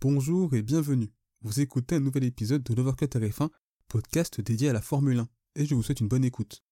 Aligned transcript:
Bonjour 0.00 0.54
et 0.54 0.62
bienvenue. 0.62 1.10
Vous 1.42 1.58
écoutez 1.58 1.96
un 1.96 2.00
nouvel 2.00 2.22
épisode 2.22 2.62
de 2.62 2.72
l'Overcut 2.72 3.06
RF1, 3.06 3.48
podcast 3.88 4.40
dédié 4.40 4.68
à 4.68 4.72
la 4.72 4.80
Formule 4.80 5.18
1, 5.18 5.28
et 5.56 5.64
je 5.66 5.74
vous 5.74 5.82
souhaite 5.82 5.98
une 5.98 6.06
bonne 6.06 6.24
écoute. 6.24 6.62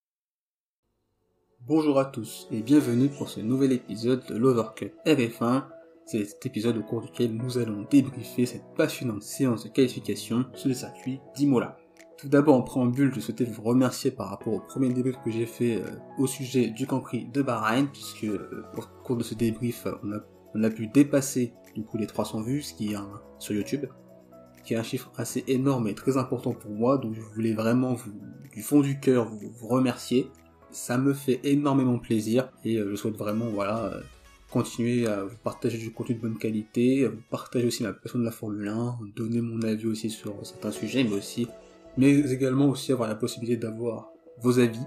Bonjour 1.63 1.99
à 1.99 2.05
tous 2.05 2.47
et 2.53 2.63
bienvenue 2.63 3.09
pour 3.09 3.29
ce 3.29 3.41
nouvel 3.41 3.73
épisode 3.73 4.25
de 4.29 4.37
l'Overcut 4.37 4.93
RF1. 5.05 5.65
C'est 6.07 6.25
cet 6.25 6.47
épisode 6.47 6.77
au 6.77 6.85
cours 6.85 7.03
duquel 7.03 7.35
nous 7.35 7.59
allons 7.59 7.85
débriefer 7.91 8.47
cette 8.47 8.73
passionnante 8.77 9.25
séance 9.25 9.65
de 9.65 9.71
qualification 9.71 10.47
sur 10.55 10.69
le 10.69 10.75
circuit 10.75 11.19
d'Imola. 11.35 11.77
Tout 12.19 12.29
d'abord, 12.29 12.55
en 12.55 12.63
préambule, 12.63 13.13
je 13.13 13.19
souhaitais 13.19 13.45
vous 13.45 13.63
remercier 13.63 14.13
par 14.13 14.29
rapport 14.29 14.53
au 14.53 14.61
premier 14.61 14.91
débrief 14.91 15.17
que 15.25 15.33
j'ai 15.33 15.47
fait 15.47 15.83
euh, 15.83 15.91
au 16.19 16.29
sujet 16.29 16.71
du 16.71 16.87
Grand 16.87 17.01
Prix 17.01 17.27
de 17.27 17.43
Bahreïn, 17.43 17.87
puisque 17.87 18.23
euh, 18.23 18.63
au 18.77 18.83
cours 19.03 19.17
de 19.17 19.25
ce 19.25 19.35
débrief, 19.35 19.85
a, 19.85 20.01
on 20.55 20.63
a 20.63 20.71
pu 20.71 20.87
dépasser 20.87 21.55
du 21.77 21.85
coup 21.85 21.99
les 21.99 22.07
300 22.07 22.41
vues, 22.41 22.63
ce 22.63 22.75
qui 22.75 22.93
est 22.93 22.97
un, 22.97 23.09
sur 23.39 23.55
YouTube, 23.55 23.85
qui 24.65 24.75
est 24.75 24.77
un 24.77 24.83
chiffre 24.83 25.13
assez 25.17 25.45
énorme 25.47 25.89
et 25.89 25.95
très 25.95 26.17
important 26.17 26.53
pour 26.53 26.71
moi, 26.71 26.97
donc 26.97 27.15
je 27.15 27.21
voulais 27.21 27.53
vraiment 27.53 27.93
vous, 27.93 28.11
du 28.53 28.63
fond 28.63 28.81
du 28.81 28.99
cœur 28.99 29.27
vous, 29.29 29.69
remercier. 29.69 30.29
Ça 30.71 30.99
me 30.99 31.13
fait 31.13 31.41
énormément 31.45 31.99
plaisir 31.99 32.51
et 32.65 32.77
euh, 32.77 32.91
je 32.91 32.97
souhaite 32.97 33.17
vraiment 33.17 33.47
voilà 33.47 33.85
euh, 33.85 34.01
continuer 34.51 35.07
à 35.07 35.25
vous 35.25 35.37
partager 35.43 35.79
du 35.79 35.93
contenu 35.93 36.17
de 36.17 36.21
bonne 36.21 36.39
qualité, 36.39 37.09
partager 37.31 37.67
aussi 37.67 37.83
ma 37.83 37.93
passion 37.93 38.19
de 38.19 38.25
la 38.25 38.31
Formule 38.31 38.69
1, 38.69 38.99
donner 39.15 39.41
mon 39.41 39.63
avis 39.63 39.87
aussi 39.87 40.11
sur 40.11 40.35
certains 40.45 40.73
sujets, 40.73 41.05
mais 41.05 41.15
aussi 41.15 41.47
mais 41.99 42.11
également 42.11 42.67
aussi 42.67 42.93
avoir 42.93 43.09
la 43.09 43.15
possibilité 43.15 43.57
d'avoir 43.57 44.11
vos 44.39 44.59
avis, 44.59 44.85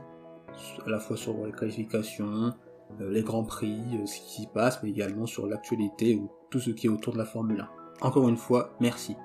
à 0.85 0.89
la 0.89 0.99
fois 0.99 1.17
sur 1.17 1.45
les 1.45 1.51
qualifications, 1.51 2.53
euh, 3.01 3.11
les 3.11 3.23
grands 3.23 3.43
prix, 3.43 3.79
ce 4.05 4.13
qui 4.19 4.41
s'y 4.41 4.47
passe, 4.47 4.81
mais 4.83 4.89
également 4.89 5.25
sur 5.25 5.47
l'actualité 5.47 6.15
ou 6.15 6.29
tout 6.49 6.59
ce 6.59 6.71
qui 6.71 6.87
est 6.87 6.89
autour 6.89 7.13
de 7.13 7.17
la 7.17 7.25
Formule 7.25 7.61
1. 7.61 7.69
Encore 8.01 8.27
une 8.29 8.37
fois, 8.37 8.75
merci. 8.79 9.15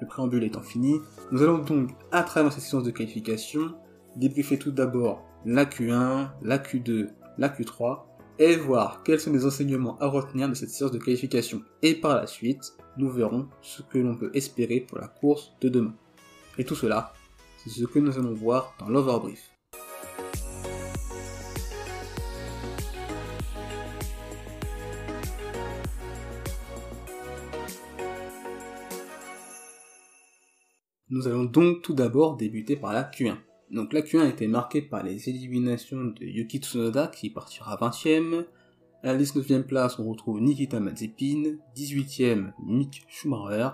Le 0.00 0.06
préambule 0.06 0.44
étant 0.44 0.62
fini, 0.62 0.96
nous 1.30 1.42
allons 1.42 1.58
donc, 1.58 1.90
à 2.12 2.22
travers 2.22 2.52
cette 2.52 2.62
séance 2.62 2.84
de 2.84 2.90
qualification, 2.90 3.74
débriefer 4.16 4.58
tout 4.58 4.70
d'abord 4.70 5.24
la 5.44 5.64
Q1, 5.64 6.30
la 6.42 6.58
Q2, 6.58 7.08
la 7.38 7.48
Q3, 7.48 8.00
et 8.38 8.56
voir 8.56 9.02
quels 9.02 9.20
sont 9.20 9.32
les 9.32 9.44
enseignements 9.44 9.98
à 9.98 10.06
retenir 10.06 10.48
de 10.48 10.54
cette 10.54 10.70
séance 10.70 10.92
de 10.92 10.98
qualification. 10.98 11.62
Et 11.82 11.94
par 11.94 12.16
la 12.16 12.26
suite, 12.26 12.72
nous 12.96 13.10
verrons 13.10 13.48
ce 13.60 13.82
que 13.82 13.98
l'on 13.98 14.16
peut 14.16 14.30
espérer 14.34 14.80
pour 14.80 14.98
la 14.98 15.08
course 15.08 15.52
de 15.60 15.68
demain. 15.68 15.94
Et 16.56 16.64
tout 16.64 16.74
cela, 16.74 17.12
c'est 17.58 17.70
ce 17.70 17.84
que 17.84 17.98
nous 17.98 18.18
allons 18.18 18.32
voir 18.32 18.74
dans 18.78 18.88
l'overbrief. 18.88 19.49
Nous 31.12 31.26
allons 31.26 31.42
donc 31.44 31.82
tout 31.82 31.92
d'abord 31.92 32.36
débuter 32.36 32.76
par 32.76 32.92
la 32.92 33.02
Q1. 33.02 33.34
Donc 33.72 33.92
la 33.92 34.00
Q1 34.00 34.20
a 34.20 34.28
été 34.28 34.46
marquée 34.46 34.80
par 34.80 35.02
les 35.02 35.28
éliminations 35.28 36.04
de 36.04 36.24
Yuki 36.24 36.58
Tsunoda 36.58 37.08
qui 37.08 37.30
partira 37.30 37.76
20ème. 37.76 38.44
À 39.02 39.12
la 39.12 39.18
19ème 39.18 39.64
place, 39.64 39.98
on 39.98 40.08
retrouve 40.08 40.40
Nikita 40.40 40.78
Mazepin, 40.78 41.56
18ème 41.76 42.52
Mick 42.64 43.02
Schumacher, 43.08 43.70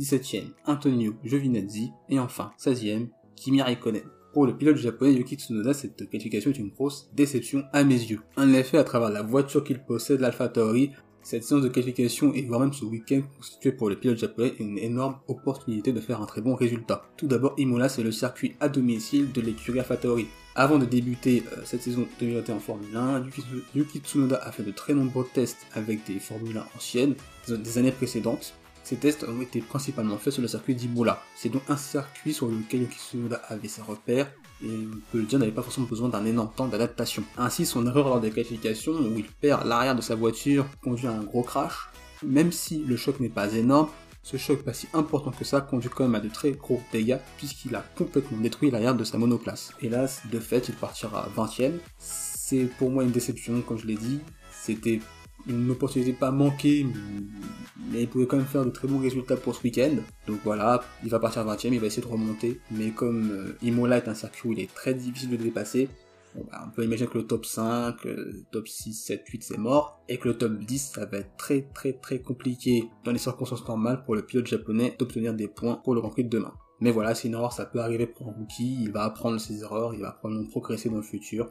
17ème 0.00 0.50
Antonio 0.66 1.14
Giovinazzi 1.22 1.92
et 2.08 2.18
enfin 2.18 2.50
16ème 2.58 3.10
Kimi 3.36 3.62
Raikkonen. 3.62 4.02
Pour 4.32 4.46
le 4.46 4.56
pilote 4.56 4.76
japonais 4.76 5.14
Yuki 5.14 5.36
Tsunoda, 5.36 5.74
cette 5.74 6.10
qualification 6.10 6.50
est 6.50 6.58
une 6.58 6.70
grosse 6.70 7.12
déception 7.14 7.62
à 7.72 7.84
mes 7.84 7.94
yeux. 7.94 8.22
En 8.36 8.52
effet, 8.54 8.78
à 8.78 8.84
travers 8.84 9.10
la 9.10 9.22
voiture 9.22 9.62
qu'il 9.62 9.84
possède, 9.84 10.18
l'Alpha 10.18 10.48
Tauri, 10.48 10.90
cette 11.22 11.44
séance 11.44 11.62
de 11.62 11.68
qualification 11.68 12.32
et 12.34 12.42
voire 12.42 12.60
même 12.60 12.72
ce 12.72 12.84
week-end 12.84 13.22
constitué 13.36 13.72
pour 13.72 13.88
le 13.88 13.96
pilote 13.96 14.18
japonais 14.18 14.54
une 14.58 14.78
énorme 14.78 15.16
opportunité 15.28 15.92
de 15.92 16.00
faire 16.00 16.20
un 16.20 16.26
très 16.26 16.40
bon 16.40 16.54
résultat. 16.54 17.04
Tout 17.16 17.26
d'abord, 17.26 17.54
Imola 17.58 17.88
c'est 17.88 18.02
le 18.02 18.12
circuit 18.12 18.56
à 18.60 18.68
domicile 18.68 19.32
de 19.32 19.40
l'écurie 19.40 19.78
AlphaTauri. 19.78 20.26
Avant 20.54 20.78
de 20.78 20.84
débuter 20.84 21.44
euh, 21.52 21.62
cette 21.64 21.82
saison 21.82 22.06
2021 22.20 22.56
en 22.56 22.58
Formule 22.58 22.94
1, 22.94 23.24
Yuki, 23.24 23.42
Yuki 23.74 23.98
Tsunoda 24.00 24.36
a 24.36 24.52
fait 24.52 24.62
de 24.62 24.70
très 24.70 24.92
nombreux 24.92 25.26
tests 25.32 25.66
avec 25.72 26.04
des 26.06 26.18
Formule 26.18 26.58
1 26.58 26.66
anciennes, 26.76 27.14
des 27.48 27.78
années 27.78 27.92
précédentes. 27.92 28.54
Ces 28.84 28.96
tests 28.96 29.24
ont 29.24 29.40
été 29.40 29.60
principalement 29.60 30.18
faits 30.18 30.34
sur 30.34 30.42
le 30.42 30.48
circuit 30.48 30.74
d'Imola. 30.74 31.22
C'est 31.36 31.48
donc 31.48 31.62
un 31.68 31.76
circuit 31.76 32.32
sur 32.32 32.48
lequel 32.48 32.82
Yuki 32.82 32.98
Tsunoda 32.98 33.40
avait 33.48 33.68
ses 33.68 33.82
repères 33.82 34.30
et 34.64 34.88
peut 35.10 35.18
le 35.18 35.24
dire 35.24 35.38
n'avait 35.38 35.52
pas 35.52 35.62
forcément 35.62 35.86
besoin 35.86 36.08
d'un 36.08 36.24
énorme 36.24 36.50
temps 36.56 36.68
d'adaptation. 36.68 37.24
Ainsi, 37.36 37.66
son 37.66 37.86
erreur 37.86 38.08
lors 38.08 38.20
des 38.20 38.30
qualifications, 38.30 38.92
où 38.92 39.16
il 39.16 39.26
perd 39.26 39.66
l'arrière 39.66 39.96
de 39.96 40.02
sa 40.02 40.14
voiture, 40.14 40.66
conduit 40.82 41.06
à 41.06 41.12
un 41.12 41.22
gros 41.22 41.42
crash. 41.42 41.88
Même 42.24 42.52
si 42.52 42.78
le 42.84 42.96
choc 42.96 43.18
n'est 43.20 43.28
pas 43.28 43.52
énorme, 43.52 43.88
ce 44.22 44.36
choc 44.36 44.62
pas 44.62 44.72
si 44.72 44.86
important 44.94 45.32
que 45.32 45.44
ça 45.44 45.60
conduit 45.60 45.90
quand 45.90 46.04
même 46.04 46.14
à 46.14 46.20
de 46.20 46.28
très 46.28 46.52
gros 46.52 46.80
dégâts 46.92 47.18
puisqu'il 47.38 47.74
a 47.74 47.84
complètement 47.96 48.38
détruit 48.38 48.70
l'arrière 48.70 48.94
de 48.94 49.02
sa 49.02 49.18
monoplace. 49.18 49.72
Hélas, 49.80 50.22
de 50.30 50.38
fait, 50.38 50.68
il 50.68 50.74
partira 50.74 51.28
20ème. 51.36 51.78
C'est 51.98 52.66
pour 52.78 52.90
moi 52.90 53.02
une 53.02 53.10
déception, 53.10 53.60
comme 53.62 53.78
je 53.78 53.86
l'ai 53.86 53.96
dit. 53.96 54.20
C'était 54.52 55.00
une 55.46 55.70
opportunité 55.70 56.12
pas 56.12 56.30
manquée, 56.30 56.86
mais 57.90 58.02
il 58.02 58.08
pouvait 58.08 58.26
quand 58.26 58.36
même 58.36 58.46
faire 58.46 58.64
de 58.64 58.70
très 58.70 58.88
bons 58.88 58.98
résultats 58.98 59.36
pour 59.36 59.54
ce 59.54 59.62
week-end. 59.62 59.96
Donc 60.26 60.40
voilà, 60.44 60.82
il 61.02 61.10
va 61.10 61.18
partir 61.18 61.44
20 61.44 61.64
e 61.64 61.68
il 61.68 61.80
va 61.80 61.86
essayer 61.86 62.02
de 62.02 62.12
remonter. 62.12 62.60
Mais 62.70 62.90
comme 62.90 63.30
euh, 63.30 63.56
Imola 63.62 63.98
est 63.98 64.08
un 64.08 64.14
circuit 64.14 64.48
où 64.48 64.52
il 64.52 64.60
est 64.60 64.72
très 64.72 64.94
difficile 64.94 65.30
de 65.30 65.36
dépasser, 65.36 65.88
bah, 66.34 66.64
on 66.66 66.70
peut 66.70 66.84
imaginer 66.84 67.08
que 67.08 67.18
le 67.18 67.26
top 67.26 67.44
5, 67.44 68.06
euh, 68.06 68.44
top 68.50 68.66
6, 68.66 68.94
7, 68.94 69.28
8 69.28 69.42
c'est 69.42 69.58
mort, 69.58 70.02
et 70.08 70.18
que 70.18 70.28
le 70.28 70.38
top 70.38 70.58
10 70.58 70.92
ça 70.94 71.04
va 71.06 71.18
être 71.18 71.36
très 71.36 71.62
très 71.74 71.92
très 71.92 72.20
compliqué 72.20 72.88
dans 73.04 73.12
les 73.12 73.18
circonstances 73.18 73.66
normales 73.68 74.02
pour 74.04 74.14
le 74.14 74.22
pilote 74.22 74.46
japonais 74.46 74.96
d'obtenir 74.98 75.34
des 75.34 75.48
points 75.48 75.76
pour 75.76 75.94
le 75.94 76.00
Grand 76.00 76.10
Prix 76.10 76.24
de 76.24 76.30
demain. 76.30 76.54
Mais 76.80 76.90
voilà, 76.90 77.14
c'est 77.14 77.28
une 77.28 77.34
erreur, 77.34 77.52
ça 77.52 77.66
peut 77.66 77.80
arriver 77.80 78.06
pour 78.06 78.28
un 78.28 78.32
rookie, 78.32 78.82
il 78.82 78.90
va 78.90 79.04
apprendre 79.04 79.38
ses 79.38 79.62
erreurs, 79.62 79.94
il 79.94 80.00
va 80.00 80.12
probablement 80.12 80.48
progresser 80.48 80.88
dans 80.88 80.96
le 80.96 81.02
futur. 81.02 81.48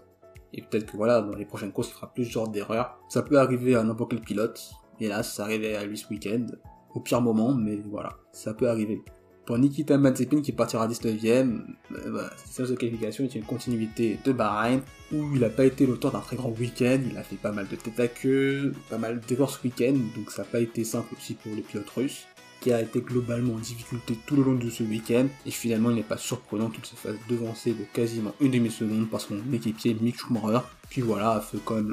Et 0.53 0.61
peut-être 0.61 0.91
que 0.91 0.97
voilà, 0.97 1.21
dans 1.21 1.35
les 1.35 1.45
prochaines 1.45 1.71
courses, 1.71 1.89
il 1.89 1.93
fera 1.93 2.13
plus 2.13 2.25
ce 2.25 2.31
genre 2.31 2.49
d'erreur. 2.49 2.99
Ça 3.09 3.21
peut 3.21 3.39
arriver 3.39 3.75
à 3.75 3.83
n'importe 3.83 4.11
quel 4.11 4.21
pilote. 4.21 4.71
Hélas, 4.99 5.33
ça 5.33 5.43
arrivait 5.43 5.75
à 5.75 5.85
lui 5.85 5.97
ce 5.97 6.07
week-end. 6.09 6.45
Au 6.93 6.99
pire 6.99 7.21
moment, 7.21 7.53
mais 7.53 7.77
voilà, 7.89 8.17
ça 8.33 8.53
peut 8.53 8.69
arriver. 8.69 9.01
Pour 9.45 9.57
Nikita 9.57 9.97
Mazepin 9.97 10.41
qui 10.41 10.51
partira 10.51 10.87
19ème, 10.87 11.61
euh, 11.91 12.11
bah, 12.11 12.29
cette 12.37 12.51
séance 12.53 12.69
de 12.69 12.75
qualification 12.75 13.23
est 13.23 13.33
une 13.33 13.43
continuité 13.43 14.19
de 14.23 14.31
Bahreïn, 14.31 14.81
où 15.11 15.33
il 15.33 15.39
n'a 15.39 15.49
pas 15.49 15.65
été 15.65 15.87
l'auteur 15.87 16.11
d'un 16.11 16.19
très 16.19 16.35
grand 16.35 16.51
week-end, 16.51 16.99
il 17.09 17.17
a 17.17 17.23
fait 17.23 17.37
pas 17.37 17.51
mal 17.51 17.67
de 17.67 17.75
tête 17.75 17.99
à 17.99 18.07
queue, 18.07 18.73
pas 18.89 18.99
mal 18.99 19.19
d'efforts 19.19 19.49
ce 19.49 19.63
week-end, 19.63 19.97
donc 20.15 20.29
ça 20.29 20.43
n'a 20.43 20.47
pas 20.47 20.59
été 20.59 20.83
simple 20.83 21.15
aussi 21.17 21.33
pour 21.33 21.55
le 21.55 21.61
pilote 21.63 21.89
russe 21.89 22.27
qui 22.61 22.71
a 22.71 22.79
été 22.79 23.01
globalement 23.01 23.55
en 23.55 23.57
difficulté 23.57 24.17
tout 24.25 24.35
le 24.35 24.43
long 24.43 24.53
de 24.53 24.69
ce 24.69 24.83
week-end, 24.83 25.25
et 25.45 25.51
finalement 25.51 25.89
il 25.89 25.95
n'est 25.95 26.03
pas 26.03 26.17
surprenant 26.17 26.69
qu'il 26.69 26.85
se 26.85 26.95
fasse 26.95 27.15
devancer 27.27 27.71
de 27.71 27.83
quasiment 27.91 28.33
une 28.39 28.51
demi-seconde 28.51 29.09
par 29.09 29.19
son 29.19 29.37
équipier 29.51 29.97
Mick 29.99 30.17
Schumacher, 30.19 30.59
qui 30.89 31.01
voilà, 31.01 31.37
a 31.37 31.43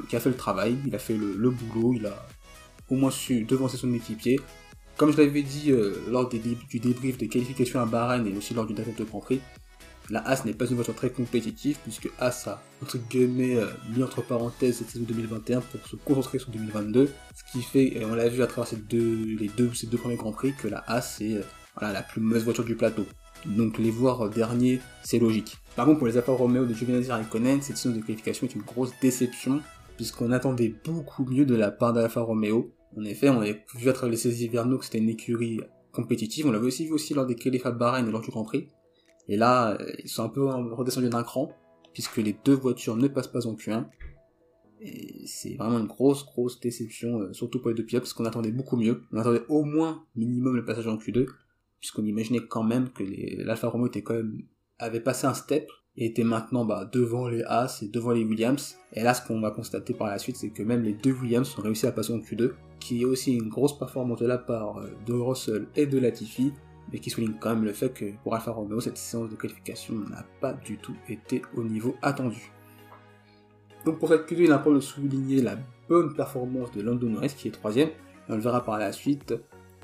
qui 0.07 0.15
a 0.15 0.19
fait 0.19 0.29
le 0.29 0.35
travail, 0.35 0.77
il 0.85 0.95
a 0.95 0.99
fait 0.99 1.17
le, 1.17 1.49
boulot, 1.49 1.93
il 1.95 2.05
a 2.05 2.27
au 2.87 2.95
moins 2.95 3.11
su 3.11 3.43
devancer 3.43 3.77
son 3.77 3.93
équipier. 3.93 4.39
Comme 4.95 5.11
je 5.11 5.17
l'avais 5.17 5.41
dit 5.41 5.71
euh, 5.71 5.95
lors 6.09 6.29
du 6.29 6.39
débrief 6.39 7.17
des 7.17 7.27
qualifications 7.27 7.79
à 7.79 7.85
Bahreïn 7.85 8.27
et 8.27 8.37
aussi 8.37 8.53
lors 8.53 8.67
du 8.67 8.73
dernier 8.73 8.93
Grand 9.09 9.21
Prix, 9.21 9.41
la 10.09 10.27
As 10.27 10.45
n'est 10.45 10.53
pas 10.53 10.65
une 10.65 10.75
voiture 10.75 10.95
très 10.95 11.09
compétitive 11.09 11.77
puisque 11.83 12.09
As 12.19 12.47
a 12.47 12.61
entre 12.81 12.97
guillemets 12.97 13.55
euh, 13.55 13.67
mis 13.95 14.03
entre 14.03 14.21
parenthèses 14.21 14.77
cette 14.77 14.89
saison 14.89 15.05
2021 15.07 15.61
pour 15.61 15.85
se 15.87 15.95
concentrer 15.97 16.39
sur 16.39 16.49
2022, 16.49 17.09
ce 17.35 17.51
qui 17.51 17.61
fait, 17.63 17.97
et 17.97 18.05
on 18.05 18.15
l'a 18.15 18.29
vu 18.29 18.41
à 18.41 18.47
travers 18.47 18.67
ces 18.67 18.77
deux, 18.77 19.35
les 19.39 19.49
deux, 19.49 19.73
ces 19.73 19.87
deux 19.87 19.97
premiers 19.97 20.15
grands 20.15 20.31
prix, 20.31 20.53
que 20.53 20.67
la 20.67 20.83
As 20.87 21.21
est 21.21 21.35
euh, 21.35 21.43
la 21.81 22.01
plus 22.01 22.21
mauvaise 22.21 22.43
voiture 22.43 22.63
du 22.63 22.75
plateau. 22.75 23.05
Donc 23.45 23.77
les 23.77 23.91
voir 23.91 24.21
euh, 24.21 24.29
derniers, 24.29 24.79
c'est 25.03 25.19
logique. 25.19 25.57
Par 25.75 25.85
contre 25.85 25.99
pour 25.99 26.07
les 26.07 26.17
Alfa 26.17 26.31
Romeo 26.31 26.65
de 26.65 26.73
Giovinazzi 26.73 27.11
Raikkonen, 27.11 27.61
cette 27.61 27.77
saison 27.77 27.95
de 27.95 28.01
qualification 28.01 28.47
est 28.47 28.55
une 28.55 28.63
grosse 28.63 28.91
déception 29.01 29.61
puisqu'on 29.95 30.31
attendait 30.31 30.73
beaucoup 30.85 31.25
mieux 31.25 31.45
de 31.45 31.55
la 31.55 31.71
part 31.71 31.93
d'Alfa 31.93 32.21
Romeo. 32.21 32.73
En 32.97 33.03
effet, 33.03 33.29
on 33.29 33.41
avait 33.41 33.63
vu 33.75 33.89
à 33.89 33.93
travers 33.93 34.11
les 34.11 34.17
saisons 34.17 34.45
hivernaux 34.45 34.77
que 34.77 34.85
c'était 34.85 34.97
une 34.97 35.09
écurie 35.09 35.59
compétitive. 35.91 36.47
On 36.47 36.51
l'avait 36.51 36.67
aussi 36.67 36.85
vu 36.85 36.93
aussi 36.93 37.13
lors 37.13 37.25
des 37.25 37.35
qualifs 37.35 37.65
à 37.65 37.71
Bahreïn 37.71 38.07
et 38.07 38.11
lors 38.11 38.21
du 38.21 38.29
Grand 38.29 38.43
Prix. 38.43 38.69
Et 39.29 39.37
là, 39.37 39.77
euh, 39.79 39.91
ils 40.03 40.09
sont 40.09 40.23
un 40.23 40.29
peu 40.29 40.43
redescendus 40.45 41.09
d'un 41.09 41.23
cran, 41.23 41.49
puisque 41.93 42.17
les 42.17 42.35
deux 42.43 42.55
voitures 42.55 42.97
ne 42.97 43.07
passent 43.07 43.27
pas 43.27 43.47
en 43.47 43.53
Q1. 43.53 43.85
Et 44.81 45.25
c'est 45.27 45.55
vraiment 45.55 45.79
une 45.79 45.87
grosse, 45.87 46.25
grosse 46.25 46.59
déception, 46.59 47.21
euh, 47.21 47.33
surtout 47.33 47.59
pour 47.59 47.69
les 47.69 47.75
deux 47.75 47.85
pilotes, 47.85 48.03
parce 48.03 48.13
qu'on 48.13 48.25
attendait 48.25 48.51
beaucoup 48.51 48.75
mieux. 48.75 49.03
On 49.13 49.17
attendait 49.17 49.43
au 49.47 49.63
moins 49.63 50.03
minimum 50.15 50.55
le 50.55 50.65
passage 50.65 50.87
en 50.87 50.97
Q2, 50.97 51.27
puisqu'on 51.79 52.05
imaginait 52.05 52.45
quand 52.45 52.63
même 52.63 52.89
que 52.89 53.03
l'Alfa 53.43 53.69
Romeo 53.69 53.87
était 53.87 54.01
quand 54.01 54.15
même, 54.15 54.41
avait 54.79 54.99
passé 54.99 55.27
un 55.27 55.33
step, 55.33 55.69
et 55.99 56.05
était 56.05 56.23
maintenant 56.23 56.65
bah, 56.65 56.89
devant 56.91 57.27
les 57.27 57.43
As 57.43 57.83
et 57.83 57.89
devant 57.89 58.11
les 58.11 58.23
Williams. 58.23 58.77
Et 58.93 59.03
là, 59.03 59.13
ce 59.13 59.25
qu'on 59.25 59.41
va 59.41 59.51
constater 59.51 59.93
par 59.93 60.07
la 60.07 60.17
suite, 60.17 60.37
c'est 60.37 60.49
que 60.49 60.63
même 60.63 60.81
les 60.81 60.93
deux 60.93 61.11
Williams 61.11 61.53
ont 61.57 61.61
réussi 61.61 61.85
à 61.87 61.91
passer 61.91 62.13
en 62.13 62.19
Q2, 62.19 62.51
qui 62.79 63.01
est 63.01 63.05
aussi 63.05 63.35
une 63.35 63.49
grosse 63.49 63.77
performance 63.77 64.19
de 64.19 64.25
la 64.25 64.37
part 64.37 64.77
euh, 64.77 64.89
de 65.05 65.13
Russell 65.13 65.67
et 65.75 65.85
de 65.85 65.99
Latifi, 65.99 66.53
mais 66.91 66.99
qui 66.99 67.09
souligne 67.09 67.35
quand 67.39 67.49
même 67.49 67.65
le 67.65 67.73
fait 67.73 67.93
que 67.93 68.05
pour 68.23 68.35
Alfa 68.35 68.51
Romeo, 68.51 68.79
cette 68.79 68.97
séance 68.97 69.29
de 69.29 69.35
qualification 69.35 69.95
n'a 69.95 70.25
pas 70.41 70.53
du 70.53 70.77
tout 70.77 70.95
été 71.07 71.41
au 71.55 71.63
niveau 71.63 71.95
attendu. 72.01 72.51
Donc 73.85 73.99
pour 73.99 74.09
cette 74.09 74.29
Q2, 74.29 74.39
il 74.41 74.51
important 74.51 74.75
de 74.75 74.81
souligner 74.81 75.41
la 75.41 75.57
bonne 75.87 76.13
performance 76.13 76.71
de 76.71 76.81
Lando 76.81 77.07
Norris 77.07 77.33
qui 77.37 77.47
est 77.47 77.51
troisième, 77.51 77.89
on 78.27 78.35
le 78.35 78.41
verra 78.41 78.63
par 78.63 78.77
la 78.77 78.91
suite. 78.91 79.33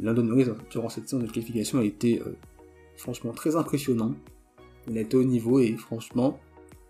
Lando 0.01 0.21
Norris, 0.21 0.47
durant 0.69 0.89
cette 0.89 1.07
séance 1.07 1.23
de 1.23 1.27
qualification, 1.27 1.79
a 1.79 1.83
été 1.83 2.21
euh, 2.21 2.35
franchement 2.97 3.31
très 3.31 3.55
impressionnant. 3.55 4.13
Il 4.87 4.97
a 4.97 5.01
été 5.01 5.15
au 5.17 5.23
niveau 5.23 5.59
et 5.59 5.73
franchement, 5.73 6.39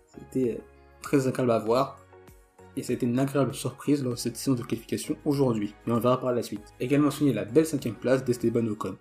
c'était 0.06 0.54
euh, 0.54 0.62
très 1.02 1.28
agréable 1.28 1.52
à 1.52 1.58
voir. 1.58 2.00
Et 2.76 2.82
c'était 2.82 3.06
une 3.06 3.18
agréable 3.18 3.54
surprise 3.54 4.02
lors 4.04 4.12
de 4.12 4.18
cette 4.18 4.36
séance 4.36 4.58
de 4.58 4.64
qualification 4.64 5.16
aujourd'hui. 5.24 5.74
Mais 5.86 5.94
on 5.94 5.98
verra 5.98 6.20
par 6.20 6.32
la 6.32 6.42
suite. 6.42 6.74
Également 6.78 7.10
souligné 7.10 7.34
la 7.34 7.46
belle 7.46 7.64
cinquième 7.64 7.94
place 7.94 8.22
d'Esteban 8.22 8.66
Ocon. 8.66 8.98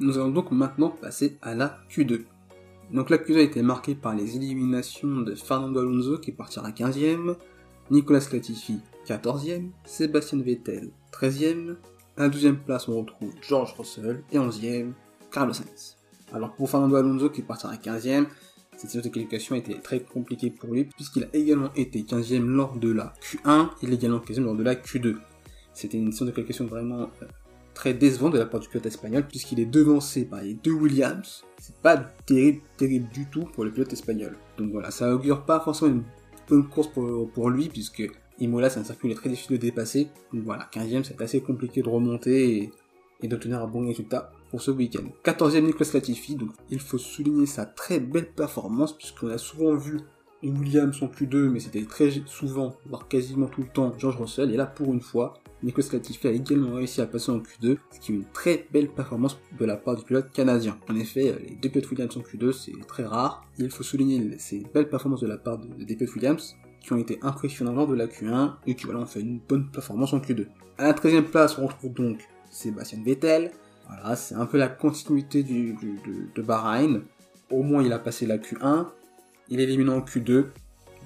Nous 0.00 0.16
allons 0.16 0.30
donc 0.30 0.52
maintenant 0.52 0.90
passer 0.90 1.38
à 1.42 1.56
la 1.56 1.80
Q2. 1.90 2.22
Donc 2.92 3.10
la 3.10 3.18
Q2 3.18 3.38
a 3.38 3.42
été 3.42 3.62
marquée 3.62 3.96
par 3.96 4.14
les 4.14 4.36
éliminations 4.36 5.22
de 5.22 5.34
Fernando 5.34 5.80
Alonso 5.80 6.18
qui 6.18 6.30
partira 6.30 6.70
15ème, 6.70 7.34
Nicolas 7.90 8.24
Latifi 8.32 8.78
14ème, 9.06 9.70
Sébastien 9.84 10.40
Vettel 10.40 10.90
13ème, 11.12 11.74
à 12.16 12.22
la 12.22 12.28
12ème 12.28 12.58
place 12.58 12.86
on 12.86 13.00
retrouve 13.00 13.32
George 13.42 13.74
Russell 13.76 14.22
et 14.30 14.38
11ème 14.38 14.92
Carlos 15.32 15.52
Sainz. 15.52 15.96
Alors 16.32 16.54
pour 16.54 16.70
Fernando 16.70 16.94
Alonso 16.94 17.30
qui 17.30 17.42
partira 17.42 17.74
15ème, 17.74 18.26
cette 18.76 18.90
séance 18.90 19.04
de 19.04 19.10
qualification 19.10 19.56
a 19.56 19.58
été 19.58 19.80
très 19.80 19.98
compliquée 19.98 20.50
pour 20.50 20.72
lui 20.72 20.84
puisqu'il 20.84 21.24
a 21.24 21.28
également 21.32 21.74
été 21.74 22.02
15ème 22.02 22.46
lors 22.46 22.76
de 22.76 22.92
la 22.92 23.12
Q1 23.20 23.70
et 23.82 23.92
également 23.92 24.18
15ème 24.18 24.44
lors 24.44 24.54
de 24.54 24.62
la 24.62 24.76
Q2. 24.76 25.16
C'était 25.74 25.98
une 25.98 26.12
séance 26.12 26.28
de 26.28 26.30
qualification 26.30 26.66
vraiment 26.66 27.10
euh, 27.22 27.26
très 27.78 27.94
décevante 27.94 28.32
de 28.32 28.38
la 28.38 28.46
part 28.46 28.58
du 28.58 28.66
pilote 28.66 28.86
espagnol 28.86 29.24
puisqu'il 29.28 29.60
est 29.60 29.64
devancé 29.64 30.24
par 30.24 30.42
les 30.42 30.54
deux 30.54 30.72
Williams. 30.72 31.44
C'est 31.60 31.76
pas 31.76 31.96
terrible, 31.96 32.60
terrible 32.76 33.08
du 33.10 33.26
tout 33.26 33.44
pour 33.44 33.64
le 33.64 33.70
pilote 33.70 33.92
espagnol. 33.92 34.36
Donc 34.58 34.72
voilà, 34.72 34.90
ça 34.90 35.14
augure 35.14 35.44
pas 35.44 35.60
forcément 35.60 35.92
une 35.92 36.02
bonne 36.48 36.68
course 36.68 36.88
pour, 36.88 37.50
lui 37.50 37.68
puisque 37.68 38.02
Imola 38.40 38.68
c'est 38.68 38.80
un 38.80 38.84
circuit 38.84 39.14
très 39.14 39.30
difficile 39.30 39.58
de 39.58 39.62
dépasser. 39.62 40.08
Donc 40.32 40.42
voilà, 40.42 40.68
15ème 40.72 41.04
c'est 41.04 41.22
assez 41.22 41.40
compliqué 41.40 41.80
de 41.80 41.88
remonter 41.88 42.72
et, 43.22 43.28
d'obtenir 43.28 43.62
un 43.62 43.68
bon 43.68 43.86
résultat 43.86 44.32
pour 44.50 44.60
ce 44.60 44.72
week-end. 44.72 45.04
14ème 45.24 45.66
Nicolas 45.66 45.90
Latifi, 45.94 46.34
donc 46.34 46.50
il 46.70 46.80
faut 46.80 46.98
souligner 46.98 47.46
sa 47.46 47.64
très 47.64 48.00
belle 48.00 48.32
performance 48.32 48.98
puisqu'on 48.98 49.28
a 49.28 49.38
souvent 49.38 49.76
vu 49.76 50.00
Williams 50.42 51.00
en 51.00 51.06
Q2 51.06 51.48
mais 51.48 51.60
c'était 51.60 51.84
très 51.84 52.10
souvent, 52.26 52.74
voire 52.86 53.06
quasiment 53.06 53.46
tout 53.46 53.62
le 53.62 53.68
temps 53.68 53.94
George 53.96 54.16
Russell 54.16 54.50
et 54.52 54.56
là 54.56 54.66
pour 54.66 54.92
une 54.92 55.00
fois 55.00 55.34
Nicolas 55.62 55.88
Latifi 55.92 56.28
a 56.28 56.30
également 56.30 56.74
réussi 56.74 57.00
à 57.00 57.06
passer 57.06 57.32
en 57.32 57.38
Q2, 57.38 57.78
ce 57.90 58.00
qui 58.00 58.12
est 58.12 58.14
une 58.14 58.24
très 58.32 58.66
belle 58.72 58.88
performance 58.88 59.38
de 59.58 59.64
la 59.64 59.76
part 59.76 59.96
du 59.96 60.04
pilote 60.04 60.30
canadien. 60.32 60.78
En 60.88 60.94
effet, 60.94 61.36
les 61.48 61.56
deux 61.56 61.68
pilotes 61.68 61.90
Williams 61.90 62.16
en 62.16 62.20
Q2, 62.20 62.52
c'est 62.52 62.86
très 62.86 63.04
rare. 63.04 63.44
Il 63.58 63.70
faut 63.70 63.82
souligner 63.82 64.38
ces 64.38 64.64
belles 64.72 64.88
performances 64.88 65.20
de 65.20 65.26
la 65.26 65.36
part 65.36 65.58
des 65.58 65.96
pilotes 65.96 66.14
Williams, 66.14 66.56
qui 66.80 66.92
ont 66.92 66.96
été 66.96 67.18
impressionnants 67.22 67.72
lors 67.72 67.88
de 67.88 67.94
la 67.94 68.06
Q1 68.06 68.54
et 68.66 68.74
qui 68.74 68.84
voilà, 68.84 69.00
ont 69.00 69.06
fait 69.06 69.20
une 69.20 69.40
bonne 69.40 69.68
performance 69.70 70.12
en 70.12 70.20
Q2. 70.20 70.46
À 70.78 70.84
la 70.84 70.94
13 70.94 71.24
place, 71.30 71.58
on 71.58 71.66
retrouve 71.66 71.92
donc 71.92 72.20
Sébastien 72.50 73.02
Vettel. 73.04 73.50
Voilà, 73.88 74.14
c'est 74.16 74.34
un 74.34 74.46
peu 74.46 74.58
la 74.58 74.68
continuité 74.68 75.42
de, 75.42 75.74
de 76.34 76.42
Bahreïn. 76.42 77.02
Au 77.50 77.62
moins, 77.62 77.82
il 77.82 77.92
a 77.92 77.98
passé 77.98 78.26
la 78.26 78.38
Q1. 78.38 78.86
Il 79.48 79.60
est 79.60 79.64
éliminé 79.64 79.90
en 79.90 80.00
Q2 80.00 80.46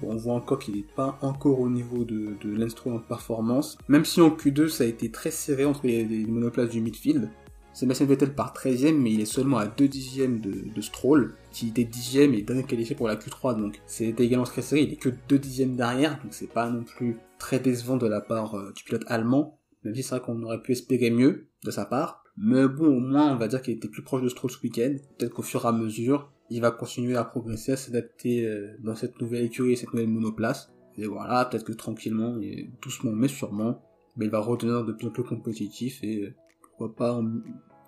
on 0.01 0.15
voit 0.15 0.33
encore 0.33 0.59
qu'il 0.59 0.75
n'est 0.75 0.85
pas 0.95 1.17
encore 1.21 1.59
au 1.59 1.69
niveau 1.69 2.03
de, 2.03 2.35
de 2.41 2.55
de 2.55 3.07
performance. 3.07 3.77
Même 3.87 4.05
si 4.05 4.21
en 4.21 4.29
Q2, 4.29 4.67
ça 4.69 4.83
a 4.83 4.87
été 4.87 5.11
très 5.11 5.31
serré 5.31 5.65
entre 5.65 5.85
les, 5.85 6.25
monoplaces 6.25 6.69
du 6.69 6.81
midfield. 6.81 7.29
Sébastien 7.73 8.05
Vettel 8.05 8.35
part 8.35 8.53
13ème, 8.53 8.97
mais 8.97 9.13
il 9.13 9.21
est 9.21 9.25
seulement 9.25 9.57
à 9.57 9.65
2 9.65 9.87
dixièmes 9.87 10.39
de, 10.39 10.81
Stroll, 10.81 11.33
qui 11.51 11.69
était 11.69 11.83
10ème 11.83 12.33
et 12.33 12.43
dernier 12.43 12.63
qualifié 12.63 12.95
pour 12.95 13.07
la 13.07 13.15
Q3, 13.15 13.59
donc 13.59 13.81
c'était 13.87 14.25
également 14.25 14.45
très 14.45 14.61
serré, 14.61 14.83
il 14.83 14.93
est 14.93 14.97
que 14.97 15.09
2 15.27 15.39
dixièmes 15.39 15.75
derrière, 15.75 16.19
donc 16.21 16.33
c'est 16.33 16.51
pas 16.51 16.69
non 16.69 16.83
plus 16.83 17.17
très 17.39 17.59
décevant 17.59 17.97
de 17.97 18.05
la 18.05 18.21
part 18.21 18.53
euh, 18.55 18.71
du 18.75 18.83
pilote 18.83 19.03
allemand, 19.07 19.57
même 19.83 19.95
si 19.95 20.03
c'est 20.03 20.15
vrai 20.15 20.21
qu'on 20.23 20.43
aurait 20.43 20.61
pu 20.61 20.73
espérer 20.73 21.09
mieux 21.09 21.47
de 21.63 21.71
sa 21.71 21.85
part. 21.85 22.23
Mais 22.37 22.67
bon, 22.67 22.97
au 22.97 22.99
moins, 22.99 23.31
on 23.31 23.37
va 23.37 23.47
dire 23.47 23.61
qu'il 23.61 23.75
était 23.75 23.87
plus 23.87 24.03
proche 24.03 24.23
de 24.23 24.29
Stroll 24.29 24.51
ce 24.51 24.59
week-end. 24.63 24.95
Peut-être 25.17 25.33
qu'au 25.33 25.43
fur 25.43 25.65
et 25.65 25.67
à 25.67 25.71
mesure, 25.71 26.31
il 26.49 26.61
va 26.61 26.71
continuer 26.71 27.15
à 27.15 27.23
progresser, 27.23 27.73
à 27.73 27.77
s'adapter 27.77 28.45
euh, 28.45 28.75
dans 28.79 28.95
cette 28.95 29.19
nouvelle 29.21 29.45
écurie, 29.45 29.77
cette 29.77 29.93
nouvelle 29.93 30.09
monoplace. 30.09 30.71
Et 30.97 31.07
voilà, 31.07 31.45
peut-être 31.45 31.65
que 31.65 31.73
tranquillement 31.73 32.37
et 32.39 32.69
doucement 32.81 33.11
mais 33.11 33.27
sûrement, 33.27 33.81
mais 34.15 34.25
il 34.25 34.31
va 34.31 34.39
redevenir 34.39 34.85
de 34.85 34.93
plus 34.93 35.07
en 35.07 35.11
plus 35.11 35.23
compétitif 35.23 36.03
et 36.03 36.23
euh, 36.23 36.35
pourquoi 36.61 36.95
pas 36.95 37.21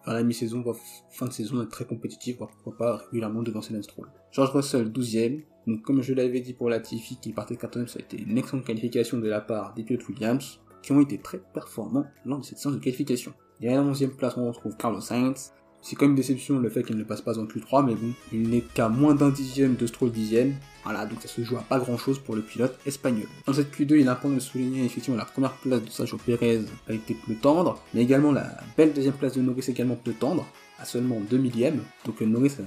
à 0.06 0.13
la 0.13 0.24
mi-saison, 0.24 0.62
voire 0.62 0.78
fin 1.10 1.25
de 1.25 1.31
saison 1.31 1.62
être 1.62 1.69
très 1.69 1.86
compétitif, 1.86 2.38
voire 2.38 2.50
pourquoi 2.50 2.78
pas 2.78 2.98
régulièrement 2.98 3.42
devant 3.42 3.62
Lance. 3.72 3.88
George 4.31 4.50
Russell 4.52 4.90
12ème, 4.90 5.44
donc 5.68 5.81
comme 5.81 6.01
je 6.01 6.13
l'avais 6.13 6.42
dit 6.42 6.54
pour 6.54 6.69
la 6.69 6.78
Latifi 6.78 7.18
qui 7.19 7.34
partait 7.34 7.56
14ème, 7.56 7.88
ça 7.88 8.00
a 8.00 8.04
été 8.04 8.22
une 8.22 8.38
excellente 8.38 8.66
qualification 8.66 9.18
de 9.18 9.28
la 9.28 9.42
part 9.42 9.74
des 9.74 9.84
pilotes 9.84 10.08
Williams 10.08 10.60
qui 10.84 10.92
ont 10.92 11.01
été 11.01 11.18
très 11.18 11.40
performants 11.54 12.06
lors 12.25 12.40
de 12.40 12.46
cette 12.46 12.60
séance 12.60 12.75
de 12.75 12.80
qualification. 12.80 13.34
Et 13.62 13.69
à 13.69 13.75
la 13.75 13.84
11ème 13.84 14.16
place, 14.16 14.38
on 14.38 14.48
retrouve 14.48 14.78
Carlos 14.78 15.01
Sainz, 15.01 15.54
c'est 15.86 15.96
quand 15.96 16.06
même 16.06 16.14
une 16.14 16.18
déception 16.18 16.58
le 16.58 16.70
fait 16.70 16.82
qu'il 16.82 16.98
ne 16.98 17.04
passe 17.04 17.22
pas 17.22 17.38
en 17.38 17.46
Q3, 17.46 17.86
mais 17.86 17.94
bon, 17.94 18.12
il 18.34 18.50
n'est 18.50 18.62
qu'à 18.62 18.90
moins 18.90 19.14
d'un 19.14 19.30
dixième 19.30 19.76
de 19.76 19.86
Stroll 19.86 20.12
dixième. 20.12 20.56
Voilà, 20.84 21.06
donc 21.06 21.22
ça 21.22 21.28
se 21.28 21.44
joue 21.44 21.58
à 21.58 21.62
pas 21.62 21.78
grand 21.78 21.96
chose 21.96 22.18
pour 22.18 22.36
le 22.36 22.42
pilote 22.42 22.76
espagnol. 22.88 23.28
Dans 23.46 23.54
cette 23.54 23.72
Q2, 23.72 24.00
il 24.00 24.08
est 24.08 24.08
important 24.08 24.34
de 24.34 24.40
souligner 24.40 24.84
effectivement 24.84 25.18
la 25.18 25.26
première 25.26 25.54
place 25.54 25.84
de 25.84 25.90
Sergio 25.92 26.18
Pérez 26.18 26.62
avec 26.88 27.06
des 27.06 27.14
pneus 27.14 27.38
tendres, 27.40 27.80
mais 27.94 28.02
également 28.02 28.32
la 28.32 28.58
belle 28.76 28.94
deuxième 28.94 29.14
place 29.14 29.34
de 29.34 29.42
Norris 29.42 29.66
également 29.68 29.96
pneus 29.96 30.16
tendres, 30.20 30.48
à 30.80 30.86
seulement 30.86 31.20
2 31.30 31.38
millièmes. 31.38 31.84
Donc 32.04 32.20
euh, 32.20 32.26
Norris 32.26 32.54
a 32.60 32.64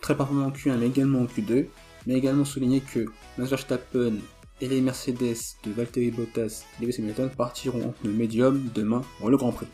très 0.00 0.16
parfaitement 0.16 0.46
en 0.46 0.50
Q1, 0.50 0.78
mais 0.78 0.86
également 0.86 1.20
en 1.20 1.26
Q2. 1.26 1.66
Mais 2.06 2.14
également 2.14 2.46
souligner 2.46 2.80
que 2.80 3.04
Max 3.36 3.50
Verstappen 3.50 4.14
et 4.62 4.68
les 4.68 4.80
Mercedes 4.80 5.36
de 5.64 5.70
Valtteri 5.70 6.10
Bottas 6.10 6.64
et 6.80 6.82
Lewis 6.82 6.96
Hamilton 6.98 7.28
partiront 7.36 7.88
en 7.88 7.92
pneus 7.92 8.12
médium 8.12 8.70
demain 8.74 9.02
pour 9.18 9.28
le 9.28 9.36
Grand 9.36 9.52
Prix. 9.52 9.66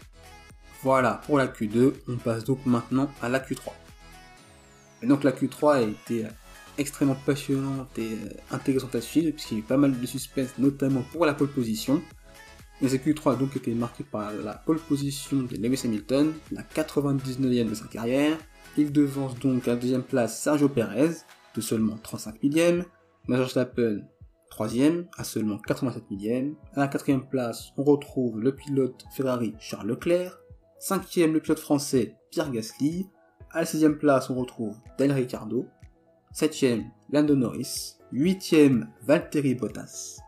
Voilà 0.84 1.22
pour 1.24 1.38
la 1.38 1.46
Q2, 1.46 1.94
on 2.08 2.16
passe 2.16 2.44
donc 2.44 2.66
maintenant 2.66 3.10
à 3.22 3.30
la 3.30 3.40
Q3. 3.40 3.70
Et 5.02 5.06
donc 5.06 5.24
la 5.24 5.32
Q3 5.32 5.76
a 5.76 5.80
été 5.80 6.26
extrêmement 6.76 7.16
passionnante 7.24 7.98
et 7.98 8.12
euh, 8.12 8.28
intéressante 8.50 8.94
à 8.94 9.00
suivre, 9.00 9.30
puisqu'il 9.32 9.54
y 9.54 9.56
a 9.56 9.60
eu 9.60 9.66
pas 9.66 9.78
mal 9.78 9.98
de 9.98 10.06
suspense, 10.06 10.50
notamment 10.58 11.02
pour 11.10 11.24
la 11.24 11.32
pole 11.32 11.48
position. 11.48 12.02
Et 12.82 12.88
cette 12.90 13.06
Q3 13.06 13.32
a 13.32 13.36
donc 13.36 13.56
été 13.56 13.72
marquée 13.72 14.04
par 14.04 14.30
la 14.32 14.52
pole 14.52 14.78
position 14.78 15.38
de 15.44 15.56
Lewis 15.56 15.80
Hamilton, 15.84 16.34
la 16.52 16.62
99e 16.62 17.70
de 17.70 17.74
sa 17.74 17.86
carrière. 17.86 18.36
Il 18.76 18.92
devance 18.92 19.38
donc 19.38 19.66
à 19.66 19.70
la 19.70 19.76
deuxième 19.76 20.02
place 20.02 20.38
Sergio 20.38 20.68
Perez, 20.68 21.12
de 21.54 21.60
seulement 21.62 21.96
35 21.96 22.42
millième, 22.42 22.84
Max 23.26 23.40
Verstappen 23.40 24.00
3ème, 24.50 25.06
à 25.16 25.24
seulement 25.24 25.56
87 25.56 26.10
millième. 26.10 26.56
À 26.74 26.80
la 26.80 26.88
quatrième 26.88 27.26
place, 27.26 27.72
on 27.78 27.84
retrouve 27.84 28.38
le 28.38 28.54
pilote 28.54 29.04
Ferrari 29.16 29.54
Charles 29.60 29.88
Leclerc, 29.88 30.43
Cinquième, 30.86 31.32
le 31.32 31.40
pilote 31.40 31.60
français 31.60 32.14
Pierre 32.30 32.50
Gasly. 32.50 33.08
À 33.50 33.60
la 33.60 33.64
sixième 33.64 33.96
place, 33.96 34.28
on 34.28 34.34
retrouve 34.34 34.76
Del 34.98 35.12
Ricardo. 35.12 35.64
Septième, 36.30 36.90
Lando 37.10 37.34
Norris. 37.34 37.94
Huitième, 38.12 38.90
Valtteri 39.00 39.54
Bottas. 39.54 40.18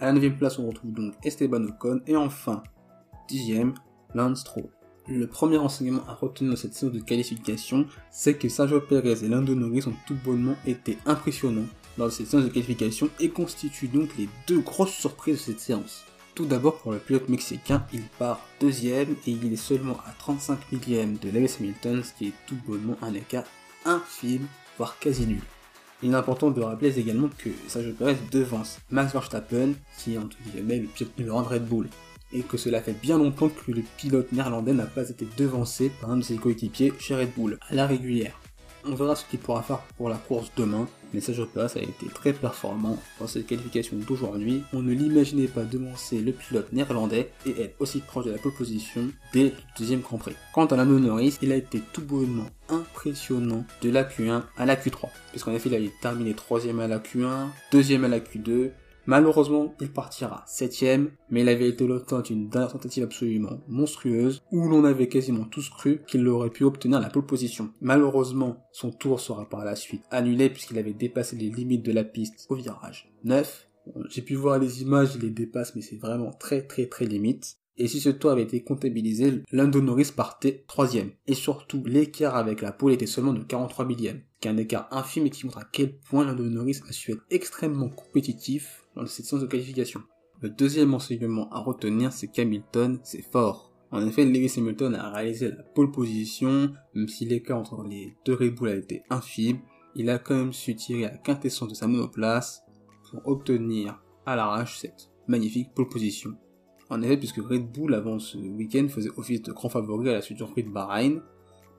À 0.00 0.06
la 0.06 0.12
neuvième 0.14 0.38
place, 0.38 0.58
on 0.58 0.66
retrouve 0.66 0.92
donc 0.92 1.12
Esteban 1.22 1.62
Ocon. 1.64 2.00
Et 2.06 2.16
enfin, 2.16 2.62
dixième, 3.28 3.74
Lance 4.14 4.40
Stroll. 4.40 4.70
Le 5.08 5.26
premier 5.26 5.58
enseignement 5.58 6.04
à 6.08 6.14
retenir 6.14 6.52
dans 6.52 6.56
cette 6.56 6.72
séance 6.72 6.94
de 6.94 7.00
qualification, 7.00 7.84
c'est 8.10 8.38
que 8.38 8.48
Sergio 8.48 8.80
Perez 8.80 9.22
et 9.22 9.28
Lando 9.28 9.54
Norris 9.54 9.86
ont 9.86 9.96
tout 10.06 10.16
bonnement 10.24 10.56
été 10.66 10.96
impressionnants 11.04 11.68
de 11.98 12.08
cette 12.08 12.28
séance 12.28 12.44
de 12.44 12.48
qualification 12.48 13.10
et 13.20 13.28
constituent 13.28 13.88
donc 13.88 14.16
les 14.16 14.30
deux 14.46 14.60
grosses 14.60 14.94
surprises 14.94 15.36
de 15.36 15.52
cette 15.52 15.60
séance. 15.60 16.06
Tout 16.34 16.46
d'abord 16.46 16.78
pour 16.78 16.92
le 16.92 16.98
pilote 16.98 17.28
mexicain, 17.28 17.84
il 17.92 18.04
part 18.18 18.40
deuxième 18.58 19.16
et 19.26 19.32
il 19.32 19.52
est 19.52 19.56
seulement 19.56 19.98
à 20.06 20.12
35 20.18 20.72
millième 20.72 21.18
de 21.18 21.28
Lewis 21.28 21.56
Hamilton, 21.60 22.02
ce 22.02 22.12
qui 22.14 22.28
est 22.28 22.32
tout 22.46 22.56
bonnement 22.66 22.96
un 23.02 23.12
écart 23.12 23.44
infime, 23.84 24.46
voire 24.78 24.98
quasi 24.98 25.26
nul. 25.26 25.42
Il 26.02 26.10
est 26.10 26.14
important 26.14 26.50
de 26.50 26.62
rappeler 26.62 26.98
également 26.98 27.28
que 27.36 27.50
Sergio 27.68 27.92
Perez 27.92 28.16
devance 28.30 28.78
Max 28.90 29.12
Verstappen, 29.12 29.74
qui 29.98 30.14
est 30.14 30.18
entre 30.18 30.38
guillemets 30.42 30.78
le 30.78 30.86
pilote 30.86 31.18
numéro 31.18 31.38
1 31.38 31.42
de 31.42 31.48
Red 31.48 31.66
Bull, 31.66 31.88
et 32.32 32.40
que 32.40 32.56
cela 32.56 32.80
fait 32.80 32.98
bien 32.98 33.18
longtemps 33.18 33.50
que 33.50 33.70
le 33.70 33.82
pilote 33.98 34.32
néerlandais 34.32 34.72
n'a 34.72 34.86
pas 34.86 35.10
été 35.10 35.28
devancé 35.36 35.92
par 36.00 36.12
un 36.12 36.16
de 36.16 36.22
ses 36.22 36.36
coéquipiers 36.36 36.94
chez 36.98 37.14
Red 37.14 37.34
Bull, 37.36 37.58
à 37.68 37.74
la 37.74 37.86
régulière. 37.86 38.41
On 38.84 38.94
verra 38.94 39.14
ce 39.14 39.24
qu'il 39.24 39.38
pourra 39.38 39.62
faire 39.62 39.78
pour 39.96 40.08
la 40.08 40.16
course 40.16 40.50
demain, 40.56 40.88
mais 41.14 41.20
Sergio 41.20 41.46
Perez 41.46 41.78
a 41.78 41.82
été 41.82 42.06
très 42.12 42.32
performant 42.32 42.98
dans 43.20 43.26
cette 43.26 43.46
qualification 43.46 43.96
d'aujourd'hui. 43.96 44.64
On 44.72 44.82
ne 44.82 44.92
l'imaginait 44.92 45.46
pas 45.46 45.62
devancer 45.62 46.20
le 46.20 46.32
pilote 46.32 46.72
néerlandais 46.72 47.30
et 47.46 47.62
être 47.62 47.76
aussi 47.80 48.00
proche 48.00 48.24
de 48.24 48.32
la 48.32 48.38
pole 48.38 48.54
position 48.54 49.02
dès 49.32 49.44
le 49.44 49.52
deuxième 49.78 50.00
Grand 50.00 50.18
Prix. 50.18 50.34
Quant 50.52 50.66
à 50.66 50.76
la 50.76 50.84
Norris, 50.84 51.38
il 51.42 51.52
a 51.52 51.56
été 51.56 51.80
tout 51.92 52.02
bonnement 52.02 52.46
impressionnant 52.68 53.64
de 53.82 53.90
la 53.90 54.04
Q1 54.04 54.42
à 54.56 54.66
la 54.66 54.76
Q3, 54.76 55.08
puisqu'en 55.30 55.52
effet 55.52 55.68
il 55.70 55.86
a 55.86 55.90
terminé 56.00 56.34
troisième 56.34 56.80
à 56.80 56.88
la 56.88 56.98
Q1, 56.98 57.48
deuxième 57.70 58.04
à 58.04 58.08
la 58.08 58.18
Q2, 58.18 58.70
Malheureusement, 59.06 59.74
il 59.80 59.92
partira 59.92 60.44
septième, 60.46 61.10
mais 61.30 61.40
il 61.40 61.48
avait 61.48 61.68
été 61.68 61.86
l'auteur 61.86 62.22
d'une 62.22 62.48
dernière 62.48 62.72
tentative 62.72 63.04
absolument 63.04 63.60
monstrueuse, 63.68 64.42
où 64.52 64.68
l'on 64.68 64.84
avait 64.84 65.08
quasiment 65.08 65.44
tous 65.44 65.68
cru 65.70 66.02
qu'il 66.06 66.26
aurait 66.28 66.50
pu 66.50 66.64
obtenir 66.64 67.00
la 67.00 67.10
pole 67.10 67.26
position. 67.26 67.70
Malheureusement, 67.80 68.64
son 68.72 68.90
tour 68.90 69.20
sera 69.20 69.48
par 69.48 69.64
la 69.64 69.74
suite 69.74 70.04
annulé 70.10 70.50
puisqu'il 70.50 70.78
avait 70.78 70.92
dépassé 70.92 71.36
les 71.36 71.50
limites 71.50 71.84
de 71.84 71.92
la 71.92 72.04
piste 72.04 72.46
au 72.48 72.54
virage 72.54 73.12
9. 73.24 73.68
J'ai 74.08 74.22
pu 74.22 74.36
voir 74.36 74.60
les 74.60 74.82
images, 74.82 75.16
il 75.16 75.22
les 75.22 75.30
dépasse, 75.30 75.74
mais 75.74 75.82
c'est 75.82 75.96
vraiment 75.96 76.30
très 76.30 76.62
très 76.62 76.86
très 76.86 77.04
limite. 77.04 77.56
Et 77.78 77.88
si 77.88 78.00
ce 78.00 78.10
tour 78.10 78.30
avait 78.30 78.42
été 78.42 78.62
comptabilisé, 78.62 79.42
Lando 79.50 79.80
Norris 79.80 80.12
partait 80.14 80.64
troisième. 80.68 81.10
Et 81.26 81.34
surtout, 81.34 81.82
l'écart 81.86 82.36
avec 82.36 82.60
la 82.60 82.70
pole 82.70 82.92
était 82.92 83.06
seulement 83.06 83.32
de 83.32 83.42
43 83.42 83.86
millièmes, 83.86 84.22
qui 84.42 84.48
un 84.48 84.56
écart 84.56 84.88
infime 84.90 85.26
et 85.26 85.30
qui 85.30 85.46
montre 85.46 85.58
à 85.58 85.64
quel 85.70 85.96
point 85.96 86.24
Lando 86.24 86.44
Norris 86.44 86.80
a 86.88 86.92
su 86.92 87.12
être 87.12 87.22
extrêmement 87.30 87.88
compétitif 87.88 88.84
dans 88.96 89.06
cette 89.06 89.24
séance 89.24 89.42
de 89.42 89.46
qualification. 89.46 90.02
Le 90.40 90.50
deuxième 90.50 90.92
enseignement 90.92 91.48
à 91.50 91.60
retenir, 91.60 92.12
c'est 92.12 92.26
qu'Hamilton, 92.26 92.98
c'est 93.04 93.22
fort. 93.22 93.72
En 93.92 94.04
effet, 94.04 94.24
Lewis 94.24 94.54
Hamilton 94.56 94.96
a 94.96 95.10
réalisé 95.10 95.50
la 95.50 95.62
pole 95.62 95.92
position, 95.92 96.72
même 96.94 97.08
si 97.08 97.24
l'écart 97.24 97.58
entre 97.58 97.84
les 97.84 98.16
deux 98.24 98.34
Red 98.34 98.54
Bull 98.56 98.68
a 98.68 98.74
été 98.74 99.04
infime, 99.10 99.60
il 99.94 100.10
a 100.10 100.18
quand 100.18 100.34
même 100.34 100.52
su 100.52 100.74
tirer 100.74 101.02
la 101.02 101.10
quintessence 101.10 101.68
de 101.68 101.74
sa 101.74 101.86
monoplace 101.86 102.62
pour 103.10 103.26
obtenir 103.28 104.02
à 104.26 104.34
l'arrache 104.34 104.78
cette 104.78 105.10
magnifique 105.28 105.72
pole 105.72 105.88
position. 105.88 106.36
En 106.90 107.00
effet, 107.02 107.16
puisque 107.16 107.40
Red 107.40 107.70
Bull 107.70 107.94
avant 107.94 108.18
ce 108.18 108.38
week-end 108.38 108.88
faisait 108.88 109.10
office 109.16 109.42
de 109.42 109.52
grand 109.52 109.68
favori 109.68 110.08
à 110.08 110.14
la 110.14 110.22
suite 110.22 110.38
du 110.38 110.44
Prix 110.44 110.64
de 110.64 110.70
Bahreïn, 110.70 111.22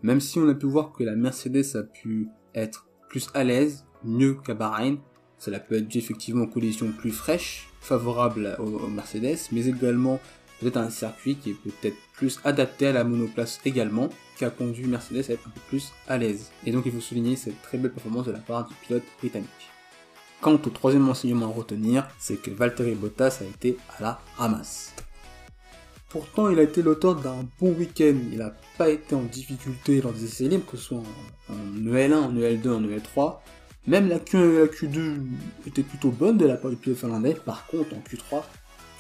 même 0.01 0.22
si 0.22 0.39
on 0.39 0.48
a 0.48 0.55
pu 0.55 0.67
voir 0.67 0.93
que 0.93 1.03
la 1.03 1.15
Mercedes 1.15 1.75
a 1.75 1.84
pu 1.84 2.29
être 2.55 2.88
plus 3.10 3.29
à 3.33 3.43
l'aise, 3.43 3.86
mieux 4.03 4.36
qu'à 4.36 4.53
Bahreïn, 4.53 4.98
cela 5.38 5.60
peut 5.60 5.75
être 5.75 5.88
dû 5.88 5.98
effectivement 5.98 6.45
aux 6.45 6.48
conditions 6.48 6.91
plus 6.91 7.12
fraîches, 7.12 7.67
favorables 7.81 8.55
aux, 8.60 8.88
Mercedes, 8.88 9.38
mais 9.51 9.65
également 9.67 10.19
peut-être 10.60 10.77
un 10.77 10.89
circuit 10.89 11.36
qui 11.36 11.51
est 11.51 11.53
peut-être 11.53 11.98
plus 12.13 12.39
adapté 12.45 12.88
à 12.88 12.93
la 12.93 13.03
monoplace 13.03 13.60
également, 13.65 14.10
qui 14.38 14.45
a 14.45 14.50
conduit 14.50 14.86
Mercedes 14.86 15.25
à 15.29 15.33
être 15.33 15.48
un 15.48 15.51
peu 15.51 15.60
plus 15.67 15.91
à 16.07 16.17
l'aise. 16.17 16.51
Et 16.65 16.72
donc 16.72 16.86
il 16.86 16.91
faut 16.91 17.01
souligner 17.01 17.36
cette 17.36 17.62
très 17.62 17.77
belle 17.77 17.91
performance 17.91 18.25
de 18.25 18.31
la 18.31 18.39
part 18.39 18.67
du 18.67 18.74
pilote 18.75 19.03
britannique. 19.19 19.50
Quant 20.39 20.53
au 20.53 20.69
troisième 20.69 21.07
enseignement 21.10 21.48
à 21.48 21.53
retenir, 21.53 22.07
c'est 22.19 22.41
que 22.41 22.51
Valtteri 22.51 22.95
Bottas 22.95 23.39
a 23.41 23.45
été 23.45 23.77
à 23.98 24.01
la 24.01 24.22
ramasse. 24.38 24.93
Pourtant, 26.13 26.51
il 26.51 26.60
a 26.60 26.62
été 26.62 26.84
l'auteur 26.84 27.15
d'un 27.15 27.50
bon 27.60 27.72
week-end. 27.72 28.13
Il 28.32 28.38
n'a 28.38 28.53
pas 28.77 28.89
été 28.89 29.15
en 29.15 29.24
difficulté 29.24 30.00
lors 30.00 30.13
des 30.13 30.25
essais 30.25 30.43
libres, 30.43 30.70
que 30.70 30.77
ce 30.77 30.84
soit 30.84 31.00
en, 31.50 31.53
EL1, 31.75 32.13
en 32.13 32.36
EL2, 32.36 32.70
en 32.70 32.84
EL3. 32.84 33.39
Même 33.88 34.10
la 34.10 34.20
Q1 34.20 34.38
et 34.38 34.60
la 34.60 34.67
Q2 34.67 35.17
étaient 35.65 35.82
plutôt 35.82 36.12
bonnes 36.12 36.38
de 36.38 36.46
la 36.46 36.55
part 36.55 36.70
du 36.70 36.77
pilote 36.77 37.00
finlandais. 37.00 37.34
Par 37.34 37.65
contre, 37.65 37.96
en 37.96 38.03
Q3, 38.08 38.43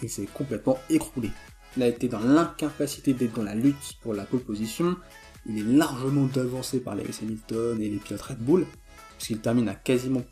il 0.01 0.09
s'est 0.09 0.27
complètement 0.33 0.79
écroulé. 0.89 1.29
Il 1.77 1.83
a 1.83 1.87
été 1.87 2.07
dans 2.07 2.19
l'incapacité 2.19 3.13
d'être 3.13 3.33
dans 3.33 3.43
la 3.43 3.53
lutte 3.53 3.99
pour 4.01 4.15
la 4.15 4.23
pole 4.23 4.39
position. 4.39 4.95
Il 5.45 5.59
est 5.59 5.77
largement 5.77 6.25
devancé 6.25 6.79
par 6.79 6.95
les 6.95 7.03
Hamilton 7.21 7.79
et 7.79 7.89
les 7.89 7.97
pilotes 7.97 8.23
Red 8.23 8.39
Bull, 8.39 8.65
puisqu'il 9.17 9.37
termine 9.37 9.69
à 9.69 9.75
quasiment, 9.75 10.23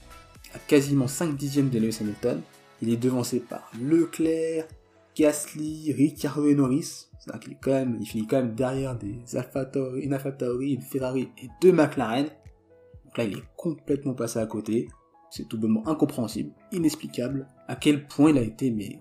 à 0.56 0.58
quasiment 0.58 1.08
5 1.08 1.38
dixièmes 1.38 1.70
de 1.70 1.78
Lewis 1.78 2.00
Hamilton. 2.02 2.42
Il 2.82 2.90
est 2.90 2.98
devancé 2.98 3.40
par 3.40 3.70
Leclerc, 3.80 4.66
Gasly, 5.16 5.94
Ricciardo 5.94 6.48
et 6.48 6.56
Norris. 6.56 7.08
C'est-à-dire 7.20 7.40
qu'il 7.42 7.58
quand 7.60 7.72
même, 7.72 7.98
il 8.00 8.06
finit 8.08 8.28
quand 8.28 8.38
même 8.38 8.56
derrière 8.56 8.98
des 8.98 9.20
Alfa 9.36 9.66
Tauri, 9.66 10.02
une 10.02 10.18
une 10.62 10.82
Ferrari 10.82 11.30
et 11.42 11.48
deux 11.62 11.72
McLaren. 11.72 12.26
Donc 13.06 13.18
là, 13.18 13.24
il 13.26 13.38
est 13.38 13.44
complètement 13.56 14.14
passé 14.14 14.40
à 14.40 14.46
côté. 14.46 14.88
C'est 15.30 15.48
tout 15.48 15.58
bonnement 15.58 15.88
incompréhensible, 15.88 16.52
inexplicable, 16.72 17.48
à 17.68 17.76
quel 17.76 18.06
point 18.08 18.32
il 18.32 18.38
a 18.38 18.42
été, 18.42 18.70
mais 18.72 19.00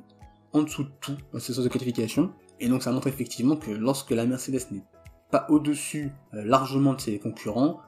en 0.53 0.63
dessous 0.63 0.85
de 0.85 0.91
tout 1.01 1.17
dans 1.33 1.39
ces 1.39 1.53
sortes 1.53 1.67
de 1.67 1.73
qualification. 1.73 2.33
Et 2.61 2.69
donc 2.69 2.83
ça 2.83 2.93
montre 2.93 3.07
effectivement 3.07 3.57
que 3.57 3.71
lorsque 3.71 4.11
la 4.11 4.27
Mercedes 4.27 4.71
n'est 4.71 4.85
pas 5.31 5.47
au-dessus 5.49 6.11
euh, 6.35 6.45
largement 6.45 6.95
de 6.95 7.01
ses 7.01 7.19
concurrents, 7.19 7.81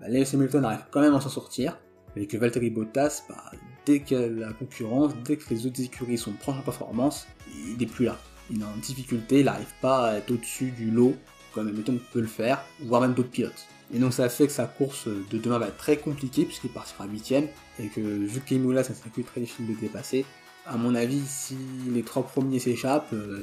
bah, 0.00 0.08
Lewis 0.08 0.30
Hamilton 0.32 0.64
arrive 0.64 0.84
quand 0.90 1.00
même 1.00 1.14
à 1.14 1.20
s'en 1.20 1.28
sortir, 1.28 1.78
mais 2.14 2.26
que 2.26 2.36
Valtteri 2.36 2.70
Bottas, 2.70 3.24
bah, 3.28 3.50
dès 3.90 4.00
que 4.00 4.14
la 4.14 4.52
concurrence, 4.52 5.12
dès 5.24 5.36
que 5.36 5.52
les 5.52 5.66
autres 5.66 5.80
écuries 5.80 6.18
sont 6.18 6.32
proches 6.32 6.58
en 6.58 6.62
performance, 6.62 7.26
il 7.68 7.76
n'est 7.76 7.86
plus 7.86 8.04
là. 8.04 8.16
Il 8.50 8.60
est 8.60 8.64
en 8.64 8.76
difficulté, 8.76 9.40
il 9.40 9.46
n'arrive 9.46 9.74
pas 9.80 10.10
à 10.10 10.16
être 10.18 10.30
au-dessus 10.30 10.70
du 10.70 10.90
lot, 10.90 11.16
comme 11.52 11.68
Hamilton 11.68 11.98
peut 12.12 12.20
le 12.20 12.28
faire, 12.28 12.62
voire 12.82 13.00
même 13.00 13.14
d'autres 13.14 13.30
pilotes. 13.30 13.66
Et 13.92 13.98
donc 13.98 14.12
ça 14.12 14.28
fait 14.28 14.46
que 14.46 14.52
sa 14.52 14.66
course 14.66 15.08
de 15.08 15.38
demain 15.38 15.58
va 15.58 15.66
être 15.66 15.76
très 15.76 15.96
compliquée, 15.96 16.44
puisqu'il 16.44 16.70
partira 16.70 17.06
8 17.06 17.34
et 17.80 17.88
que 17.88 18.00
vu 18.00 18.40
qu'Imola 18.40 18.84
c'est 18.84 18.92
un 18.92 18.96
circuit 18.96 19.24
très 19.24 19.40
difficile 19.40 19.66
de 19.66 19.80
dépasser, 19.80 20.24
à 20.66 20.76
mon 20.76 20.94
avis, 20.94 21.22
si 21.26 21.56
les 21.92 22.02
trois 22.02 22.22
premiers 22.22 22.60
s'échappent, 22.60 23.12
euh, 23.12 23.42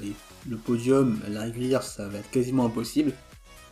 le 0.49 0.57
podium, 0.57 1.19
la 1.27 1.41
rivière, 1.41 1.83
ça 1.83 2.07
va 2.07 2.19
être 2.19 2.29
quasiment 2.29 2.65
impossible. 2.67 3.11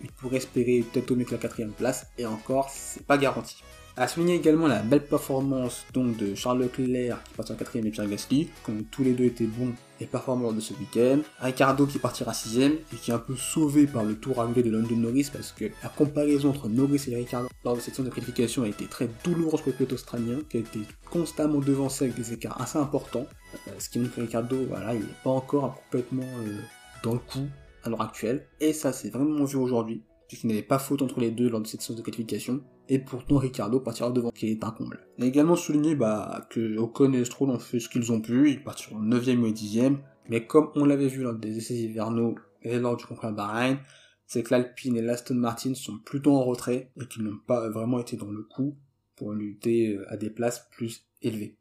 Il 0.01 0.11
pourrait 0.11 0.37
espérer 0.37 0.83
peut-être 0.91 1.11
au 1.11 1.15
mieux 1.15 1.23
que 1.23 1.31
la 1.31 1.37
quatrième 1.37 1.71
place, 1.71 2.07
et 2.17 2.25
encore, 2.25 2.69
c'est 2.69 3.05
pas 3.05 3.17
garanti. 3.17 3.63
A 3.97 4.09
souligner 4.09 4.35
également 4.35 4.67
la 4.67 4.81
belle 4.81 5.05
performance 5.05 5.85
donc 5.93 6.17
de 6.17 6.35
Charles 6.35 6.63
Leclerc 6.63 7.17
qui 7.23 7.51
en 7.51 7.55
quatrième 7.55 7.87
et 7.87 7.91
Pierre 7.91 8.09
Gasly, 8.09 8.49
comme 8.65 8.83
tous 8.83 9.05
les 9.05 9.13
deux 9.13 9.23
étaient 9.23 9.45
bons 9.45 9.71
et 10.01 10.05
performants 10.05 10.43
lors 10.43 10.53
de 10.53 10.59
ce 10.59 10.73
week-end. 10.73 11.19
Ricardo 11.39 11.85
qui 11.85 11.97
partira 11.97 12.33
sixième 12.33 12.73
et 12.73 12.97
qui 12.97 13.11
est 13.11 13.13
un 13.13 13.19
peu 13.19 13.37
sauvé 13.37 13.87
par 13.87 14.03
le 14.03 14.15
tour 14.15 14.41
arrivé 14.41 14.63
de 14.63 14.69
London 14.69 14.97
Norris 14.97 15.29
parce 15.31 15.53
que 15.53 15.65
la 15.81 15.87
comparaison 15.87 16.49
entre 16.49 16.67
Norris 16.67 17.05
et 17.07 17.15
Ricardo 17.15 17.47
lors 17.63 17.77
de 17.77 17.79
cette 17.79 17.95
séance 17.95 18.09
de 18.09 18.13
qualification 18.13 18.63
a 18.63 18.67
été 18.67 18.85
très 18.85 19.09
douloureuse 19.23 19.61
pour 19.61 19.71
le 19.71 19.77
pilote 19.77 19.93
australien 19.93 20.39
qui 20.49 20.57
a 20.57 20.59
été 20.59 20.79
constamment 21.09 21.59
devancé 21.59 22.03
avec 22.03 22.17
des 22.17 22.33
écarts 22.33 22.59
assez 22.61 22.77
importants. 22.77 23.27
Euh, 23.69 23.71
ce 23.79 23.89
qui 23.89 23.99
montre 23.99 24.15
que 24.15 24.21
Ricardo, 24.21 24.57
voilà, 24.67 24.93
il 24.93 24.99
n'est 24.99 25.07
pas 25.23 25.29
encore 25.29 25.81
complètement 25.83 26.23
euh, 26.23 26.59
dans 27.01 27.13
le 27.13 27.19
coup 27.19 27.47
à 27.85 27.89
l'heure 27.89 28.01
actuelle. 28.01 28.45
Et 28.59 28.73
ça 28.73 28.91
c'est 28.91 29.09
vraiment 29.09 29.45
vu 29.45 29.55
aujourd'hui 29.55 30.01
puisqu'il 30.27 30.47
n'avait 30.47 30.61
pas 30.61 30.79
faute 30.79 31.01
entre 31.01 31.19
les 31.19 31.31
deux 31.31 31.49
lors 31.49 31.61
de 31.61 31.67
cette 31.67 31.81
séance 31.81 31.97
de 31.97 32.01
qualification, 32.01 32.63
et 32.89 32.99
pourtant 32.99 33.37
Ricardo 33.37 33.79
partira 33.79 34.11
devant, 34.11 34.31
qui 34.31 34.47
est 34.47 34.63
un 34.63 34.71
comble. 34.71 35.07
On 35.17 35.23
a 35.23 35.25
également 35.25 35.55
souligné 35.55 35.95
bah, 35.95 36.47
que 36.49 36.77
Ocon 36.77 37.13
et 37.13 37.25
Stroll 37.25 37.49
ont 37.49 37.59
fait 37.59 37.79
ce 37.79 37.89
qu'ils 37.89 38.11
ont 38.11 38.21
pu, 38.21 38.51
ils 38.51 38.63
partiront 38.63 39.01
9ème 39.01 39.39
ou 39.39 39.49
10ème, 39.49 39.97
mais 40.29 40.45
comme 40.45 40.71
on 40.75 40.85
l'avait 40.85 41.07
vu 41.07 41.21
lors 41.21 41.35
des 41.35 41.57
essais 41.57 41.75
hivernaux 41.75 42.35
et 42.61 42.79
lors 42.79 42.97
du 42.97 43.05
concours 43.05 43.31
Bahreïn, 43.31 43.79
c'est 44.27 44.43
que 44.43 44.53
l'Alpine 44.53 44.97
et 44.97 45.01
l'Aston 45.01 45.35
Martin 45.35 45.75
sont 45.75 45.99
plutôt 45.99 46.35
en 46.35 46.43
retrait 46.43 46.91
et 46.99 47.05
qu'ils 47.05 47.23
n'ont 47.23 47.37
pas 47.45 47.69
vraiment 47.69 47.99
été 47.99 48.17
dans 48.17 48.31
le 48.31 48.41
coup 48.41 48.75
pour 49.15 49.33
lutter 49.33 49.95
euh, 49.95 50.11
à 50.11 50.17
des 50.17 50.29
places 50.29 50.67
plus 50.71 51.05
élevées. 51.21 51.57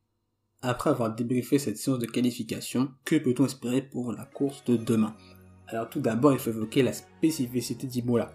Après 0.62 0.90
avoir 0.90 1.14
débriefé 1.14 1.58
cette 1.58 1.76
séance 1.76 1.98
de 1.98 2.06
qualification, 2.06 2.90
que 3.04 3.16
peut-on 3.16 3.44
espérer 3.44 3.82
pour 3.82 4.12
la 4.12 4.24
course 4.24 4.64
de 4.64 4.76
demain? 4.76 5.14
Alors 5.66 5.90
tout 5.90 6.00
d'abord, 6.00 6.32
il 6.32 6.38
faut 6.38 6.50
évoquer 6.50 6.82
la 6.82 6.94
spécificité 6.94 7.86
d'Imola. 7.86 8.32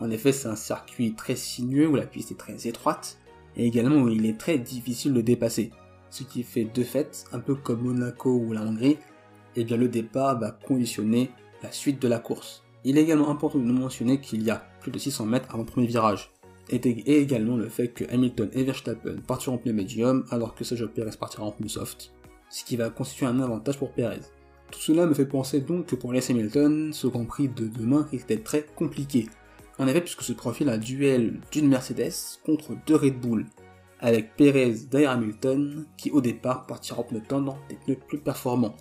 En 0.00 0.10
effet, 0.10 0.32
c'est 0.32 0.48
un 0.48 0.56
circuit 0.56 1.14
très 1.14 1.36
sinueux 1.36 1.88
où 1.88 1.96
la 1.96 2.06
piste 2.06 2.30
est 2.30 2.38
très 2.38 2.66
étroite 2.66 3.18
et 3.56 3.66
également 3.66 3.96
où 3.96 4.08
il 4.08 4.26
est 4.26 4.38
très 4.38 4.58
difficile 4.58 5.12
de 5.12 5.20
dépasser. 5.20 5.70
Ce 6.10 6.22
qui 6.22 6.42
fait 6.42 6.64
de 6.64 6.82
fait, 6.82 7.24
un 7.32 7.40
peu 7.40 7.54
comme 7.54 7.82
Monaco 7.82 8.30
ou 8.30 8.52
la 8.52 8.62
Hongrie, 8.62 8.98
eh 9.56 9.64
bien 9.64 9.76
le 9.76 9.88
départ 9.88 10.38
va 10.38 10.52
conditionner 10.52 11.30
la 11.62 11.72
suite 11.72 12.00
de 12.00 12.08
la 12.08 12.18
course. 12.18 12.62
Il 12.84 12.96
est 12.96 13.02
également 13.02 13.28
important 13.28 13.58
de 13.58 13.72
mentionner 13.72 14.20
qu'il 14.20 14.42
y 14.42 14.50
a 14.50 14.64
plus 14.80 14.92
de 14.92 14.98
600 14.98 15.26
mètres 15.26 15.48
avant 15.50 15.64
le 15.64 15.66
premier 15.66 15.86
virage, 15.86 16.30
et, 16.70 16.76
également 17.20 17.56
le 17.56 17.68
fait 17.68 17.88
que 17.88 18.04
Hamilton 18.10 18.50
et 18.52 18.62
Verstappen 18.62 19.16
partiront 19.26 19.56
en 19.56 19.58
pneu 19.58 19.72
médium 19.72 20.24
alors 20.30 20.54
que 20.54 20.64
Sergio 20.64 20.88
Perez 20.88 21.16
partira 21.18 21.44
en 21.44 21.50
pneu 21.50 21.68
soft, 21.68 22.12
ce 22.50 22.64
qui 22.64 22.76
va 22.76 22.90
constituer 22.90 23.26
un 23.26 23.40
avantage 23.40 23.78
pour 23.78 23.92
Perez. 23.92 24.20
Tout 24.70 24.80
cela 24.80 25.06
me 25.06 25.14
fait 25.14 25.26
penser 25.26 25.60
donc 25.60 25.86
que 25.86 25.96
pour 25.96 26.12
les 26.12 26.30
Hamilton, 26.30 26.92
ce 26.92 27.06
Grand 27.06 27.24
Prix 27.24 27.48
de 27.48 27.66
demain 27.66 28.06
risque 28.10 28.28
d'être 28.28 28.44
très 28.44 28.66
compliqué, 28.76 29.26
en 29.78 29.86
effet, 29.86 30.00
puisque 30.00 30.22
se 30.22 30.32
profile 30.32 30.68
un 30.68 30.78
duel 30.78 31.40
d'une 31.52 31.68
Mercedes 31.68 32.38
contre 32.44 32.76
deux 32.86 32.96
Red 32.96 33.20
Bull, 33.20 33.46
avec 34.00 34.36
Perez 34.36 34.74
derrière 34.90 35.12
Hamilton, 35.12 35.86
qui 35.96 36.10
au 36.10 36.20
départ 36.20 36.66
partira 36.66 37.00
en 37.00 37.04
pneu 37.04 37.22
tendant 37.26 37.58
des 37.68 37.76
pneus 37.76 37.98
plus 38.06 38.18
performants. 38.18 38.76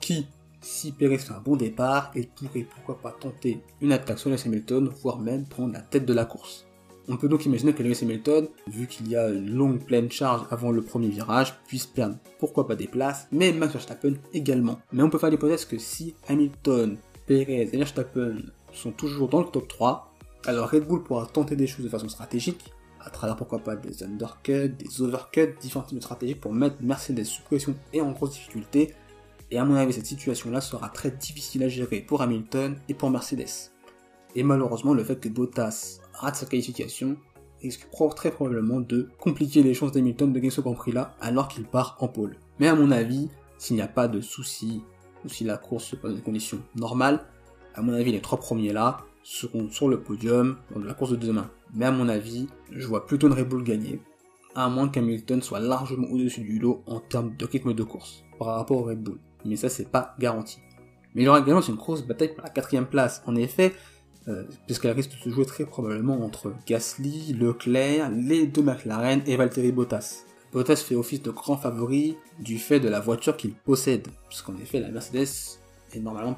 Qui, 0.00 0.26
si 0.60 0.92
Perez 0.92 1.18
fait 1.18 1.32
un 1.32 1.40
bon 1.40 1.56
départ, 1.56 2.10
il 2.14 2.28
pourrait 2.28 2.66
pourquoi 2.74 3.00
pas 3.00 3.16
tenter 3.18 3.60
une 3.80 3.92
attaque 3.92 4.18
sur 4.18 4.30
Lewis 4.30 4.42
Hamilton, 4.44 4.90
voire 5.02 5.18
même 5.18 5.46
prendre 5.46 5.72
la 5.72 5.80
tête 5.80 6.06
de 6.06 6.14
la 6.14 6.24
course. 6.24 6.66
On 7.08 7.16
peut 7.16 7.28
donc 7.28 7.44
imaginer 7.44 7.72
que 7.72 7.82
Lewis 7.82 8.00
Hamilton, 8.02 8.48
vu 8.68 8.86
qu'il 8.86 9.08
y 9.08 9.16
a 9.16 9.28
une 9.28 9.50
longue 9.50 9.84
pleine 9.84 10.10
charge 10.10 10.46
avant 10.50 10.70
le 10.70 10.82
premier 10.82 11.08
virage, 11.08 11.58
puisse 11.66 11.86
perdre 11.86 12.16
pourquoi 12.38 12.66
pas 12.66 12.76
des 12.76 12.86
places, 12.86 13.26
mais 13.32 13.52
Max 13.52 13.72
Verstappen 13.72 14.14
également. 14.32 14.78
Mais 14.92 15.02
on 15.02 15.10
peut 15.10 15.18
faire 15.18 15.30
l'hypothèse 15.30 15.64
que 15.64 15.78
si 15.78 16.14
Hamilton, 16.28 16.98
Perez 17.26 17.62
et 17.62 17.76
Verstappen 17.76 18.36
sont 18.72 18.92
toujours 18.92 19.28
dans 19.28 19.40
le 19.40 19.46
top 19.46 19.66
3, 19.66 20.09
alors 20.46 20.70
Red 20.70 20.86
Bull 20.86 21.02
pourra 21.02 21.26
tenter 21.26 21.56
des 21.56 21.66
choses 21.66 21.84
de 21.84 21.90
façon 21.90 22.08
stratégique, 22.08 22.72
à 23.00 23.10
travers 23.10 23.36
pourquoi 23.36 23.60
pas 23.60 23.76
des 23.76 24.02
undercuts, 24.02 24.68
des 24.68 25.02
overcuts, 25.02 25.56
différents 25.60 25.84
types 25.84 25.98
de 25.98 26.02
stratégies 26.02 26.34
pour 26.34 26.52
mettre 26.52 26.76
Mercedes 26.80 27.24
sous 27.24 27.42
pression 27.42 27.74
et 27.92 28.00
en 28.00 28.12
grosse 28.12 28.32
difficulté. 28.32 28.94
Et 29.50 29.58
à 29.58 29.64
mon 29.64 29.74
avis, 29.74 29.92
cette 29.92 30.06
situation-là 30.06 30.60
sera 30.60 30.88
très 30.90 31.10
difficile 31.10 31.62
à 31.64 31.68
gérer 31.68 32.00
pour 32.00 32.22
Hamilton 32.22 32.76
et 32.88 32.94
pour 32.94 33.10
Mercedes. 33.10 33.72
Et 34.36 34.42
malheureusement, 34.42 34.94
le 34.94 35.02
fait 35.02 35.18
que 35.18 35.28
Bottas 35.28 36.00
rate 36.12 36.36
sa 36.36 36.46
qualification 36.46 37.16
risque 37.60 37.88
très 38.16 38.30
probablement 38.30 38.80
de 38.80 39.10
compliquer 39.18 39.62
les 39.62 39.74
chances 39.74 39.92
d'Hamilton 39.92 40.32
de 40.32 40.38
gagner 40.38 40.50
ce 40.50 40.60
Grand 40.60 40.74
Prix 40.74 40.92
là 40.92 41.14
alors 41.20 41.48
qu'il 41.48 41.64
part 41.64 41.96
en 42.00 42.08
pôle. 42.08 42.36
Mais 42.58 42.68
à 42.68 42.74
mon 42.74 42.90
avis, 42.90 43.28
s'il 43.58 43.76
n'y 43.76 43.82
a 43.82 43.88
pas 43.88 44.08
de 44.08 44.20
soucis 44.20 44.82
ou 45.24 45.28
si 45.28 45.44
la 45.44 45.58
course 45.58 45.84
se 45.84 45.96
passe 45.96 46.12
dans 46.12 46.16
des 46.16 46.22
conditions 46.22 46.60
normales, 46.76 47.26
à 47.74 47.82
mon 47.82 47.92
avis 47.92 48.12
les 48.12 48.20
trois 48.20 48.38
premiers 48.38 48.72
là 48.72 48.98
sur 49.22 49.88
le 49.88 50.00
podium 50.00 50.56
dans 50.74 50.84
la 50.84 50.94
course 50.94 51.12
de 51.12 51.16
demain. 51.16 51.50
Mais 51.74 51.86
à 51.86 51.90
mon 51.90 52.08
avis, 52.08 52.48
je 52.72 52.86
vois 52.86 53.06
plutôt 53.06 53.28
une 53.28 53.34
Red 53.34 53.48
Bull 53.48 53.62
gagner, 53.62 54.00
à 54.54 54.68
moins 54.68 54.88
qu'Hamilton 54.88 55.42
soit 55.42 55.60
largement 55.60 56.08
au-dessus 56.08 56.40
du 56.40 56.58
lot 56.58 56.82
en 56.86 57.00
termes 57.00 57.36
de 57.36 57.44
rythme 57.44 57.74
de 57.74 57.82
course 57.82 58.24
par 58.38 58.48
rapport 58.56 58.78
au 58.78 58.84
Red 58.84 59.02
Bull. 59.02 59.18
Mais 59.44 59.56
ça, 59.56 59.68
c'est 59.68 59.88
pas 59.88 60.14
garanti. 60.18 60.58
Mais 61.14 61.22
il 61.22 61.24
y 61.24 61.28
aura 61.28 61.40
également 61.40 61.60
une 61.60 61.76
grosse 61.76 62.06
bataille 62.06 62.34
pour 62.34 62.44
la 62.44 62.50
quatrième 62.50 62.86
place. 62.86 63.22
En 63.26 63.36
effet, 63.36 63.72
euh, 64.28 64.44
puisqu'elle 64.66 64.92
risque 64.92 65.10
de 65.10 65.16
se 65.16 65.30
jouer 65.30 65.46
très 65.46 65.64
probablement 65.64 66.24
entre 66.24 66.52
Gasly, 66.66 67.32
Leclerc, 67.32 68.10
les 68.10 68.46
deux 68.46 68.62
McLaren 68.62 69.22
et 69.26 69.36
Valtteri 69.36 69.72
Bottas. 69.72 70.24
Bottas 70.52 70.76
fait 70.76 70.94
office 70.94 71.22
de 71.22 71.30
grand 71.30 71.56
favori 71.56 72.16
du 72.38 72.58
fait 72.58 72.80
de 72.80 72.88
la 72.88 73.00
voiture 73.00 73.36
qu'il 73.36 73.54
possède, 73.54 74.08
puisqu'en 74.28 74.56
effet 74.56 74.80
la 74.80 74.90
Mercedes 74.90 75.59
est 75.92 76.00
normalement 76.00 76.32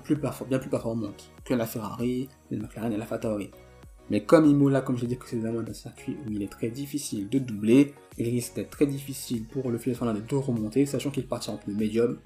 bien 0.49 0.59
plus 0.59 0.69
performante 0.69 1.31
que 1.45 1.55
la 1.55 1.67
Ferrari, 1.67 2.29
la 2.51 2.59
McLaren 2.59 2.93
et 2.93 2.97
la 2.97 3.07
Ferrari. 3.07 3.51
Mais 4.11 4.25
comme 4.25 4.47
Imola, 4.47 4.81
comme 4.81 4.97
je 4.97 5.03
l'ai 5.03 5.09
dit 5.09 5.17
précédemment, 5.17 5.63
est 5.63 5.71
un 5.71 5.75
circuit 5.75 6.17
où 6.27 6.31
il 6.31 6.43
est 6.43 6.51
très 6.51 6.71
difficile 6.71 7.29
de 7.29 7.39
doubler, 7.39 7.95
il 8.19 8.29
risque 8.29 8.57
d'être 8.57 8.71
très 8.71 8.87
difficile 8.87 9.47
pour 9.47 9.71
le 9.71 9.79
pilote 9.79 9.99
finlandais 9.99 10.21
de 10.21 10.35
remonter, 10.35 10.85
sachant 10.87 11.11
qu'il 11.11 11.27
partira 11.27 11.55
en 11.55 11.59
pneus 11.59 11.75
médium, 11.75 12.19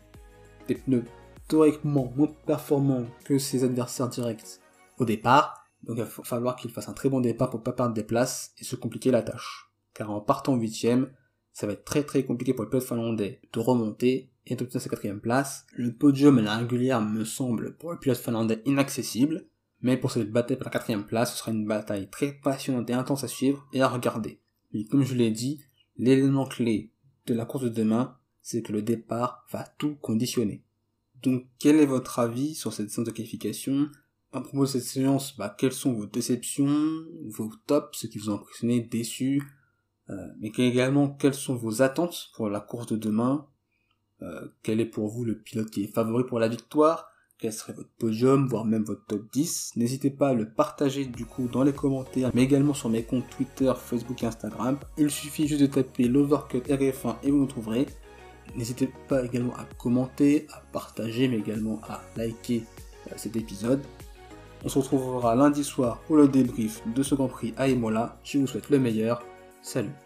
des 0.68 0.74
pneus 0.74 1.04
théoriquement 1.48 2.12
moins 2.16 2.32
performants 2.46 3.04
que 3.24 3.38
ses 3.38 3.62
adversaires 3.62 4.08
directs 4.08 4.60
au 4.98 5.04
départ, 5.04 5.64
donc 5.82 5.98
il 5.98 6.02
va 6.02 6.10
falloir 6.24 6.56
qu'il 6.56 6.70
fasse 6.70 6.88
un 6.88 6.92
très 6.92 7.08
bon 7.08 7.20
départ 7.20 7.50
pour 7.50 7.62
pas 7.62 7.72
perdre 7.72 7.94
des 7.94 8.02
places 8.02 8.52
et 8.58 8.64
se 8.64 8.74
compliquer 8.74 9.10
la 9.10 9.22
tâche. 9.22 9.70
Car 9.94 10.10
en 10.10 10.20
partant 10.20 10.56
huitième, 10.56 11.10
ça 11.52 11.66
va 11.66 11.74
être 11.74 11.84
très 11.84 12.02
très 12.02 12.24
compliqué 12.24 12.52
pour 12.52 12.64
le 12.64 12.70
pilote 12.70 12.84
finlandais 12.84 13.40
de 13.52 13.60
remonter 13.60 14.32
et 14.46 14.56
d'obtenir 14.56 14.80
sa 14.80 14.88
quatrième 14.88 15.20
place. 15.20 15.66
Le 15.74 15.92
podium 15.92 16.38
à 16.38 16.42
la 16.42 16.56
régulière 16.58 17.00
me 17.00 17.24
semble 17.24 17.76
pour 17.76 17.92
le 17.92 17.98
pilote 17.98 18.18
finlandais 18.18 18.62
inaccessible, 18.64 19.46
mais 19.80 19.96
pour 19.96 20.10
cette 20.10 20.30
bataille 20.30 20.56
pour 20.56 20.64
la 20.66 20.70
quatrième 20.70 21.04
place, 21.04 21.32
ce 21.32 21.38
sera 21.38 21.52
une 21.52 21.66
bataille 21.66 22.08
très 22.10 22.32
passionnante 22.32 22.88
et 22.90 22.94
intense 22.94 23.24
à 23.24 23.28
suivre 23.28 23.66
et 23.72 23.82
à 23.82 23.88
regarder. 23.88 24.40
Mais 24.72 24.84
comme 24.84 25.04
je 25.04 25.14
l'ai 25.14 25.30
dit, 25.30 25.60
l'élément 25.96 26.46
clé 26.46 26.92
de 27.26 27.34
la 27.34 27.44
course 27.44 27.64
de 27.64 27.68
demain, 27.68 28.16
c'est 28.40 28.62
que 28.62 28.72
le 28.72 28.82
départ 28.82 29.44
va 29.50 29.64
tout 29.78 29.96
conditionner. 29.96 30.62
Donc 31.22 31.46
quel 31.58 31.76
est 31.76 31.86
votre 31.86 32.18
avis 32.18 32.54
sur 32.54 32.72
cette 32.72 32.90
séance 32.90 33.06
de 33.06 33.12
qualification? 33.12 33.88
À 34.32 34.40
propos 34.40 34.62
de 34.62 34.70
cette 34.70 34.82
séance, 34.82 35.36
bah, 35.36 35.54
quelles 35.56 35.72
sont 35.72 35.92
vos 35.92 36.06
déceptions, 36.06 37.04
vos 37.26 37.50
tops, 37.66 37.98
ceux 37.98 38.08
qui 38.08 38.18
vous 38.18 38.30
ont 38.30 38.34
impressionné, 38.34 38.80
déçus, 38.80 39.42
euh, 40.10 40.28
mais 40.38 40.52
également 40.56 41.08
quelles 41.08 41.34
sont 41.34 41.56
vos 41.56 41.82
attentes 41.82 42.30
pour 42.34 42.48
la 42.48 42.60
course 42.60 42.86
de 42.86 42.96
demain? 42.96 43.46
Euh, 44.22 44.48
Quel 44.62 44.80
est 44.80 44.86
pour 44.86 45.08
vous 45.08 45.24
le 45.24 45.36
pilote 45.36 45.70
qui 45.70 45.84
est 45.84 45.92
favori 45.92 46.24
pour 46.24 46.38
la 46.38 46.48
victoire? 46.48 47.10
Quel 47.38 47.52
serait 47.52 47.74
votre 47.74 47.90
podium, 47.98 48.48
voire 48.48 48.64
même 48.64 48.84
votre 48.84 49.04
top 49.04 49.30
10. 49.30 49.72
N'hésitez 49.76 50.08
pas 50.08 50.28
à 50.28 50.34
le 50.34 50.48
partager 50.48 51.04
du 51.04 51.26
coup 51.26 51.48
dans 51.48 51.64
les 51.64 51.74
commentaires, 51.74 52.30
mais 52.32 52.42
également 52.42 52.72
sur 52.72 52.88
mes 52.88 53.02
comptes 53.02 53.28
Twitter, 53.28 53.70
Facebook 53.76 54.22
et 54.22 54.26
Instagram. 54.26 54.78
Il 54.96 55.10
suffit 55.10 55.46
juste 55.46 55.60
de 55.60 55.66
taper 55.66 56.08
l'Overcut 56.08 56.60
RF1 56.60 57.16
et 57.22 57.30
vous 57.30 57.42
me 57.42 57.46
trouverez. 57.46 57.86
N'hésitez 58.56 58.90
pas 59.08 59.22
également 59.22 59.54
à 59.56 59.66
commenter, 59.76 60.46
à 60.50 60.62
partager, 60.72 61.28
mais 61.28 61.38
également 61.38 61.80
à 61.86 62.00
liker 62.16 62.64
euh, 63.08 63.14
cet 63.16 63.36
épisode. 63.36 63.82
On 64.64 64.68
se 64.70 64.78
retrouvera 64.78 65.34
lundi 65.34 65.62
soir 65.62 66.00
pour 66.06 66.16
le 66.16 66.28
débrief 66.28 66.82
de 66.94 67.02
ce 67.02 67.14
Grand 67.14 67.28
Prix 67.28 67.52
à. 67.58 67.68
Je 68.24 68.38
vous 68.38 68.46
souhaite 68.46 68.70
le 68.70 68.78
meilleur. 68.78 69.22
Salut 69.60 70.05